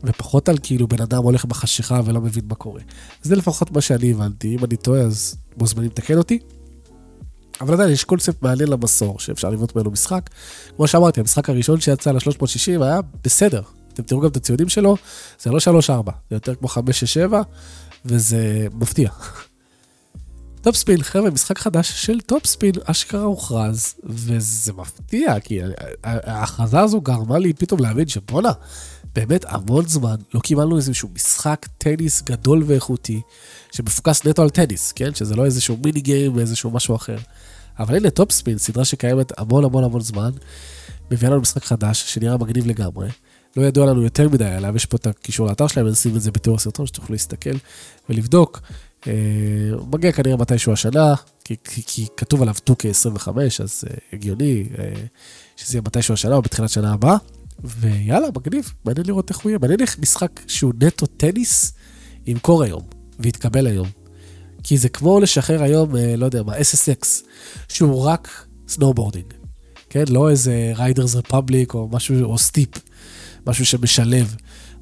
ופחות 0.04 0.50
על 0.50 0.58
כאילו 0.64 0.88
בן 0.88 1.02
אדם 1.02 1.24
הולך 1.24 1.46
בחשיכה 1.46 2.02
ולא 2.06 2.22
מבין 2.22 2.44
מה 2.50 2.56
קורה. 2.56 2.82
זה 3.22 3.36
לפחות 3.36 3.72
מה 3.72 3.82
שאני 3.82 4.12
הבנתי, 4.12 4.56
אם 4.56 4.66
אני 4.66 4.78
טועה 4.78 5.02
אז 5.02 5.38
מוזמנים 5.58 5.90
לתקן 5.90 6.18
אותי. 6.18 6.40
אבל 7.62 7.74
עדיין 7.74 7.90
יש 7.90 8.04
קונספט 8.04 8.42
מעניין 8.42 8.70
למסור, 8.70 9.20
שאפשר 9.20 9.50
לבנות 9.50 9.76
ממנו 9.76 9.92
משחק. 9.92 10.30
כמו 10.76 10.88
שאמרתי, 10.88 11.20
המשחק 11.20 11.50
הראשון 11.50 11.80
שיצא 11.80 12.12
ל-360 12.12 12.84
היה 12.84 13.00
בסדר. 13.24 13.62
אתם 13.94 14.04
תראו 14.04 14.22
גם 14.22 14.30
את 14.30 14.36
הציונים 14.36 14.70
שלו, 14.70 14.98
זה 15.40 15.52
לא 15.52 15.58
3-4, 15.58 15.90
זה 16.30 16.36
יותר 16.36 16.56
כמו 16.56 16.68
5-6-7, 16.68 17.34
וזה 18.08 18.68
מפתיע. 18.74 19.10
TopSpin, 20.62 21.04
חבר'ה, 21.04 21.30
משחק 21.30 21.58
חדש 21.60 22.06
של 22.06 22.20
TopSpin, 22.22 22.72
אשכרה 22.86 23.22
הוכרז, 23.22 23.94
וזה 24.04 24.74
מפתיע, 24.74 25.40
כי 25.40 25.60
ההכרזה 26.04 26.80
הזו 26.80 27.02
גרמה 27.02 27.40
לי 27.40 27.54
פתאום 27.54 27.80
להבין 27.80 28.08
שבואנה, 28.08 28.52
באמת 29.16 29.46
המון 29.48 29.88
זמן 29.88 30.16
לא 30.34 30.40
קיבלנו 30.40 30.78
איזשהו 30.78 31.10
משחק 31.16 31.66
טניס 31.78 32.22
גדול 32.22 32.64
ואיכותי, 32.66 33.22
שמפוקס 33.72 34.26
נטו 34.26 34.42
על 34.42 34.50
טניס, 34.50 34.92
כן? 34.92 35.16
שזה 35.16 35.36
לא 35.36 35.46
איזשהו 35.46 35.78
mini 35.84 36.02
game 36.02 36.36
ואיזשהו 36.36 36.72
משהו 36.72 36.96
אחר. 36.96 37.18
אבל 37.80 37.96
הנה 37.96 38.10
TopSpin, 38.10 38.58
סדרה 38.58 38.86
שקיימת 38.86 39.40
המון 39.40 39.64
המון 39.64 39.84
המון 39.84 40.02
זמן, 40.02 40.32
מביאה 41.12 41.32
לנו 41.32 41.42
משחק 41.42 41.64
חדש, 41.64 42.14
שנראה 42.14 42.38
מגניב 42.38 42.68
לגמרי. 42.68 43.10
לא 43.58 43.62
ידוע 43.62 43.86
לנו 43.86 44.04
יותר 44.04 44.30
מדי 44.30 44.46
עליו, 44.46 44.76
יש 44.76 44.86
פה 44.86 44.98
את 44.98 45.08
הקישור 45.08 45.48
לאתר 45.48 45.68
שלהם, 45.68 45.88
נשים 45.88 46.16
את 46.16 46.22
זה 46.22 46.32
בתיאור 46.32 46.56
הסרטון, 46.56 46.88
שתוכלו 46.88 47.14
להסתכל 47.14 47.56
ולבדוק. 48.10 48.62
אה, 49.08 49.14
הוא 49.74 49.88
מגיע 49.94 50.12
כנראה 50.12 50.38
מתישהו 50.38 50.74
השנה, 50.74 51.14
כי, 51.44 51.56
כי, 51.64 51.82
כי 51.88 52.06
כתוב 52.18 52.42
עליו 52.42 52.56
טוקי 52.64 52.90
25, 52.90 53.62
אז 53.62 53.84
uh, 53.88 53.94
הגיוני 54.14 54.66
uh, 54.74 54.78
שזה 55.56 55.78
יהיה 55.78 55.82
מתישהו 55.86 56.14
השנה 56.14 56.36
או 56.36 56.42
בתחילת 56.42 56.70
שנה 56.70 56.94
הבאה. 56.94 57.18
ויאללה, 57.64 58.28
מגניב, 58.36 58.74
מעניין 58.86 59.08
לראות 59.08 59.30
איך 59.30 59.40
הוא 59.40 59.50
יהיה. 59.50 59.60
מעניין 59.62 59.82
איך 59.82 60.00
משחק 60.00 60.42
שהוא 60.48 60.74
נטו 60.82 61.06
טניס 61.06 61.74
ימכור 62.28 62.64
היום, 62.64 62.82
ויתקבל 63.20 63.68
היום. 63.68 63.88
כי 64.64 64.78
זה 64.78 64.90
כמו 64.90 65.20
לשחרר 65.20 65.64
היום, 65.64 65.96
לא 66.18 66.26
יודע 66.26 66.44
מה, 66.44 66.58
SSX, 66.58 67.06
שהוא 67.68 68.02
רק 68.02 68.46
snowboarding. 68.68 69.34
כן? 69.90 70.04
לא 70.10 70.30
איזה 70.30 70.72
Riders 70.76 71.16
Republic 71.16 71.74
או 71.74 71.90
משהו, 71.92 72.24
או 72.24 72.38
Steep, 72.38 72.70
משהו 73.48 73.66
שמשלב. 73.66 74.36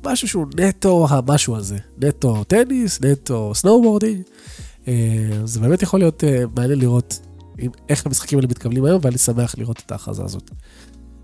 משהו 0.06 0.28
שהוא 0.28 0.46
נטו 0.58 1.08
המשהו 1.10 1.56
הזה. 1.56 1.78
נטו 1.98 2.44
טניס, 2.44 3.02
נטו 3.02 3.52
snowboarding. 3.56 4.22
אה, 4.88 4.94
זה 5.44 5.60
באמת 5.60 5.82
יכול 5.82 6.00
להיות 6.00 6.24
אה, 6.24 6.44
מעניין 6.56 6.80
לראות 6.80 7.20
איך 7.90 8.06
המשחקים 8.06 8.40
האלה 8.40 8.48
מתקבלים 8.48 8.86
היום, 8.86 9.00
ואני 9.04 9.18
שמח 9.18 9.56
לראות 9.58 9.84
את 9.86 9.92
ההכרזה 9.92 10.24
הזאת. 10.24 10.52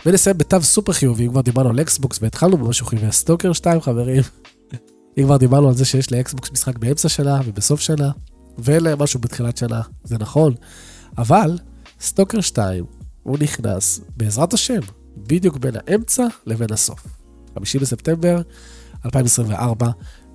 ונסיים 0.05 0.37
בתו 0.37 0.61
סופר 0.61 0.93
חיובי, 0.93 1.25
אם 1.25 1.31
כבר 1.31 1.41
דיברנו 1.41 1.69
על 1.69 1.81
אקסבוקס 1.81 2.19
והתחלנו 2.21 2.57
במשהו 2.57 2.85
חיובי, 2.85 3.11
Stalker 3.11 3.53
2 3.53 3.81
חברים. 3.81 4.23
אם 5.17 5.23
כבר 5.23 5.37
דיברנו 5.37 5.67
על 5.67 5.73
זה 5.73 5.85
שיש 5.85 6.11
לאקסבוקס 6.11 6.51
משחק 6.51 6.77
באמצע 6.77 7.09
שנה 7.09 7.41
ובסוף 7.45 7.79
שנה, 7.79 8.11
ולמשהו 8.57 9.19
בתחילת 9.19 9.57
שנה, 9.57 9.81
זה 10.03 10.17
נכון. 10.17 10.53
אבל 11.17 11.57
סטוקר 12.01 12.41
2, 12.41 12.85
הוא 13.23 13.37
נכנס, 13.41 14.01
בעזרת 14.17 14.53
השם, 14.53 14.79
בדיוק 15.17 15.57
בין 15.57 15.73
האמצע 15.75 16.27
לבין 16.45 16.73
הסוף. 16.73 17.20
5 17.55 17.75
בספטמבר 17.75 18.41
2024, 19.05 19.89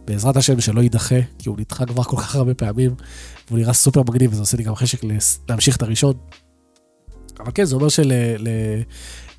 בעזרת 0.05 0.37
השם 0.37 0.61
שלא 0.61 0.81
יידחה, 0.81 1.17
כי 1.39 1.49
הוא 1.49 1.59
נדחה 1.59 1.87
כבר 1.87 2.03
כל 2.03 2.17
כך 2.17 2.35
הרבה 2.37 2.55
פעמים, 2.55 2.95
והוא 3.49 3.59
נראה 3.59 3.73
סופר 3.73 4.01
מגניב, 4.01 4.33
וזה 4.33 4.41
עושה 4.41 4.57
לי 4.57 4.63
גם 4.63 4.75
חשק 4.75 5.01
להמשיך 5.49 5.77
את 5.77 5.83
הראשון. 5.83 6.15
אבל 7.41 7.51
כן, 7.55 7.65
זה 7.65 7.75
אומר 7.75 7.87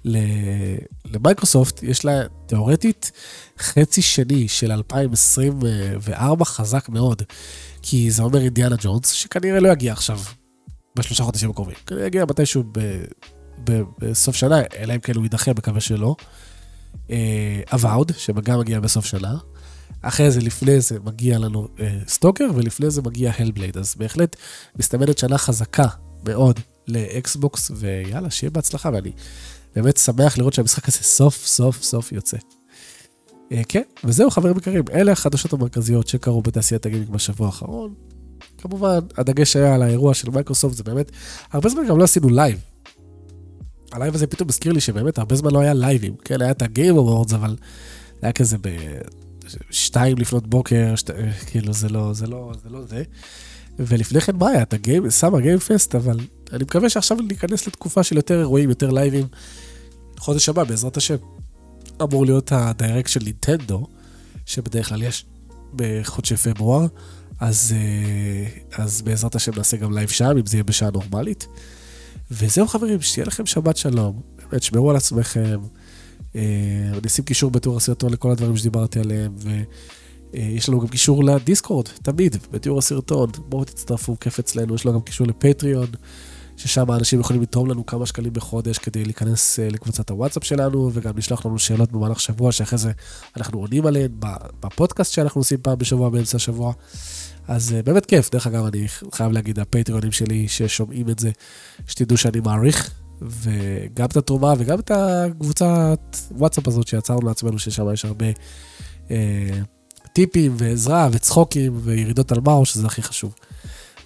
שלמייקרוסופט 0.06 1.84
יש 1.84 2.06
לה 2.06 2.22
תיאורטית 2.46 3.12
חצי 3.60 4.02
שני 4.02 4.48
של 4.48 4.72
2024 4.72 6.46
חזק 6.46 6.90
מאוד, 6.90 7.22
כי 7.82 8.12
זה 8.12 8.24
אומר 8.24 8.40
אינדיאנה 8.40 8.76
ג'ונס, 8.80 9.12
שכנראה 9.12 9.60
לא 9.60 9.70
יגיע 9.70 9.94
עכשיו 9.94 10.20
בשלושה 10.96 11.24
חודשים 11.24 11.50
הקרובים. 11.50 11.76
כנראה 11.86 12.06
יגיע 12.06 12.26
מתישהו 12.26 12.64
ב, 12.72 13.82
בסוף 14.00 14.36
שנה, 14.36 14.62
אלא 14.78 14.96
אם 14.96 15.00
כן 15.00 15.16
הוא 15.16 15.24
יידחה, 15.24 15.52
מקווה 15.52 15.82
שלא. 15.82 16.16
אבאוד, 17.74 18.12
אה, 18.12 18.20
שגם 18.20 18.60
מגיע 18.60 18.80
בסוף 18.80 19.06
שנה. 19.06 19.38
אחרי 20.02 20.32
זה, 20.32 20.42
לפני 20.42 20.82
זה 20.82 21.00
מגיע 21.04 21.40
לנו 21.40 21.68
אה, 21.80 22.00
סטוקר, 22.08 22.48
ולפני 22.56 22.90
זה 22.90 23.02
מגיע 23.02 23.32
הלבלייד. 23.38 23.78
אז 23.78 23.96
בהחלט 23.98 24.36
מסתמנת 24.76 25.18
שנה 25.18 25.38
חזקה 25.38 25.88
מאוד 26.24 26.60
לאקסבוקס, 26.88 27.72
ויאללה, 27.76 28.30
שיהיה 28.30 28.52
בהצלחה, 28.52 28.90
ואני 28.94 29.12
באמת 29.76 29.98
שמח 29.98 30.38
לראות 30.38 30.54
שהמשחק 30.54 30.88
הזה 30.88 30.98
סוף 30.98 31.46
סוף 31.46 31.84
סוף 31.84 32.12
יוצא. 32.12 32.38
אה, 33.52 33.62
כן, 33.68 33.82
וזהו 34.04 34.32
חברים 34.32 34.58
יקרים, 34.58 34.84
אלה 34.94 35.12
החדשות 35.12 35.54
המרכזיות 35.54 36.08
שקרו 36.08 36.42
בתעשיית 36.42 36.86
הגימינג 36.86 37.10
בשבוע 37.10 37.48
האחרון. 37.48 37.94
כמובן, 38.58 39.00
הדגש 39.18 39.56
היה 39.56 39.76
על 39.76 39.82
האירוע 39.82 40.14
של 40.14 40.30
מייקרוסופט, 40.30 40.76
זה 40.76 40.84
באמת, 40.84 41.12
הרבה 41.52 41.70
זמן 41.70 41.88
גם 41.88 41.98
לא 41.98 42.04
עשינו 42.04 42.30
לייב. 42.30 42.60
הלייב 43.92 44.16
הזה 44.16 44.28
פתאום 44.28 44.50
הזכיר 44.50 44.74
לי 44.74 44.82
שבאמת 44.82 45.18
הרבה 45.18 45.36
זמן 45.36 45.52
לא 45.52 45.60
היה 45.60 45.74
לייבים, 45.74 46.16
כן, 46.26 46.42
היה 46.42 46.52
את 46.52 46.62
ה 46.62 46.69
Game 46.69 46.98
Awards, 46.98 47.34
אבל 47.34 47.56
היה 48.22 48.32
כזה 48.32 48.58
בשתיים 49.70 50.18
לפנות 50.18 50.48
בוקר, 50.48 50.96
שת... 50.96 51.10
כאילו 51.48 51.74
זה 51.74 51.90
לא, 51.90 52.14
זה 52.14 52.28
לא, 52.28 52.54
זה 52.64 52.70
לא 52.70 52.86
זה. 52.86 53.04
ולפני 53.80 54.22
כן 54.22 54.36
מה 54.36 54.50
היה? 54.50 54.62
את 54.62 54.74
ה 54.74 54.80
Game, 54.80 55.10
Summer 55.10 55.40
Game 55.40 55.60
Fest, 55.60 55.96
אבל 55.96 56.20
אני 56.54 56.64
מקווה 56.64 56.90
שעכשיו 56.90 57.18
ניכנס 57.18 57.68
לתקופה 57.68 58.04
של 58.04 58.16
יותר 58.16 58.40
אירועים, 58.40 58.70
יותר 58.70 58.92
לייבים. 58.92 59.28
חודש 60.18 60.50
הבא, 60.50 60.64
בעזרת 60.64 60.98
השם. 60.98 61.16
אמור 62.02 62.26
להיות 62.26 62.52
ה 62.52 62.60
Direct 62.60 63.10
של 63.10 63.20
נינטנדו, 63.24 63.88
שבדרך 64.46 64.90
כלל 64.90 65.04
יש 65.04 65.26
בחודשי 65.76 66.38
פברואר, 66.38 66.86
אז, 67.40 67.76
אה, 67.78 68.84
אז 68.84 69.02
בעזרת 69.02 69.36
השם 69.36 69.52
נעשה 69.58 69.78
גם 69.78 69.94
לייב 69.94 70.10
שם, 70.10 70.38
אם 70.40 70.46
זה 70.46 70.58
יהיה 70.58 70.64
בשעה 70.64 70.92
נורמלית. 70.92 71.48
וזהו 72.32 72.68
חברים, 72.68 73.02
שתהיה 73.02 73.26
לכם 73.26 73.46
שבת 73.46 73.78
שלום. 73.78 74.22
באמת, 74.50 74.64
שמרו 74.64 74.90
על 74.90 74.96
עצמכם. 74.96 75.60
אה, 76.36 76.42
אני 76.92 77.08
אשים 77.08 77.26
קישור 77.26 77.52
בתיאור 77.52 77.78
הסרטון 77.78 78.14
לכל 78.14 78.32
הדברים 78.32 78.58
שדיברתי 78.58 79.00
עליהם, 79.00 79.36
ויש 80.34 80.70
לנו 80.70 80.80
גם 80.80 80.88
קישור 80.88 81.24
ל 81.24 81.31
Discord, 81.31 81.88
תמיד, 82.04 82.38
בתיאור 82.52 82.80
הסרטון. 82.80 83.30
בואו 83.50 83.66
תצטרפו, 83.66 84.20
כיף 84.20 84.40
אצלנו, 84.40 84.76
יש 84.76 84.86
לנו 84.86 85.00
גם 85.00 85.02
קישור 85.02 85.28
ל 85.28 85.35
Patreon, 85.35 85.88
ששם 86.58 86.92
האנשים 86.92 87.20
יכולים 87.20 87.42
לתרום 87.42 87.70
לנו 87.70 87.86
כמה 87.86 88.06
שקלים 88.06 88.34
בחודש 88.34 88.78
כדי 88.78 89.06
להיכנס 89.06 89.60
אה, 89.60 89.70
לקבוצת 89.70 90.10
הוואטסאפ 90.10 90.44
שלנו, 90.44 90.90
וגם 90.94 91.18
לשלוח 91.18 91.46
לנו 91.46 91.60
שאלות 91.60 91.92
במהלך 91.92 92.20
שבוע, 92.20 92.52
שאחרי 92.52 92.78
זה 92.78 92.92
אנחנו 93.38 93.60
עונים 93.60 93.86
עליהן 93.86 94.12
בפודקאסט 94.60 95.14
שאנחנו 95.14 95.42
עושים 95.42 95.58
פעם 95.62 95.78
בשבוע, 95.78 96.10
באמצע 96.10 96.36
השבוע. 96.36 96.74
אז 97.48 97.76
uh, 97.80 97.86
באמת 97.86 98.06
כיף. 98.06 98.32
דרך 98.32 98.48
אגב, 98.48 98.66
אני 98.66 98.88
חייב 99.12 99.32
להגיד, 99.32 99.60
הפטריונים 99.60 100.12
שלי 100.12 100.48
ששומעים 100.48 101.10
את 101.10 101.20
זה, 101.20 101.32
שתדעו 101.88 102.18
שאני 102.18 102.40
מעריך, 102.40 102.92
וגם 103.22 104.06
את 104.06 104.18
התרומה 104.18 104.54
וגם 104.58 104.80
את 104.80 104.92
הקבוצת 104.92 106.18
וואטסאפ 106.32 106.68
הזאת 106.68 106.88
שיצרנו 106.88 107.28
לעצמנו, 107.28 107.60
ששם 107.60 107.94
יש 107.94 108.06
הרבה 108.06 108.26
uh, 109.08 109.12
טיפים 110.14 110.56
ועזרה 110.58 111.10
וצחוקים 111.12 111.80
וירידות 111.84 112.32
על 112.32 112.40
מאו, 112.40 112.66
שזה 112.66 112.88
הכי 112.88 113.02
חשוב. 113.02 113.36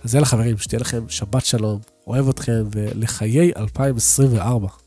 אז 0.04 0.14
יאללה 0.14 0.26
חברים, 0.26 0.58
שתהיה 0.58 0.80
לכם 0.80 1.04
שבת 1.10 1.46
שלום, 1.46 1.80
אוהב 2.08 2.30
אתכם, 2.30 2.64
ולחיי 2.72 3.52
2024. 3.58 4.81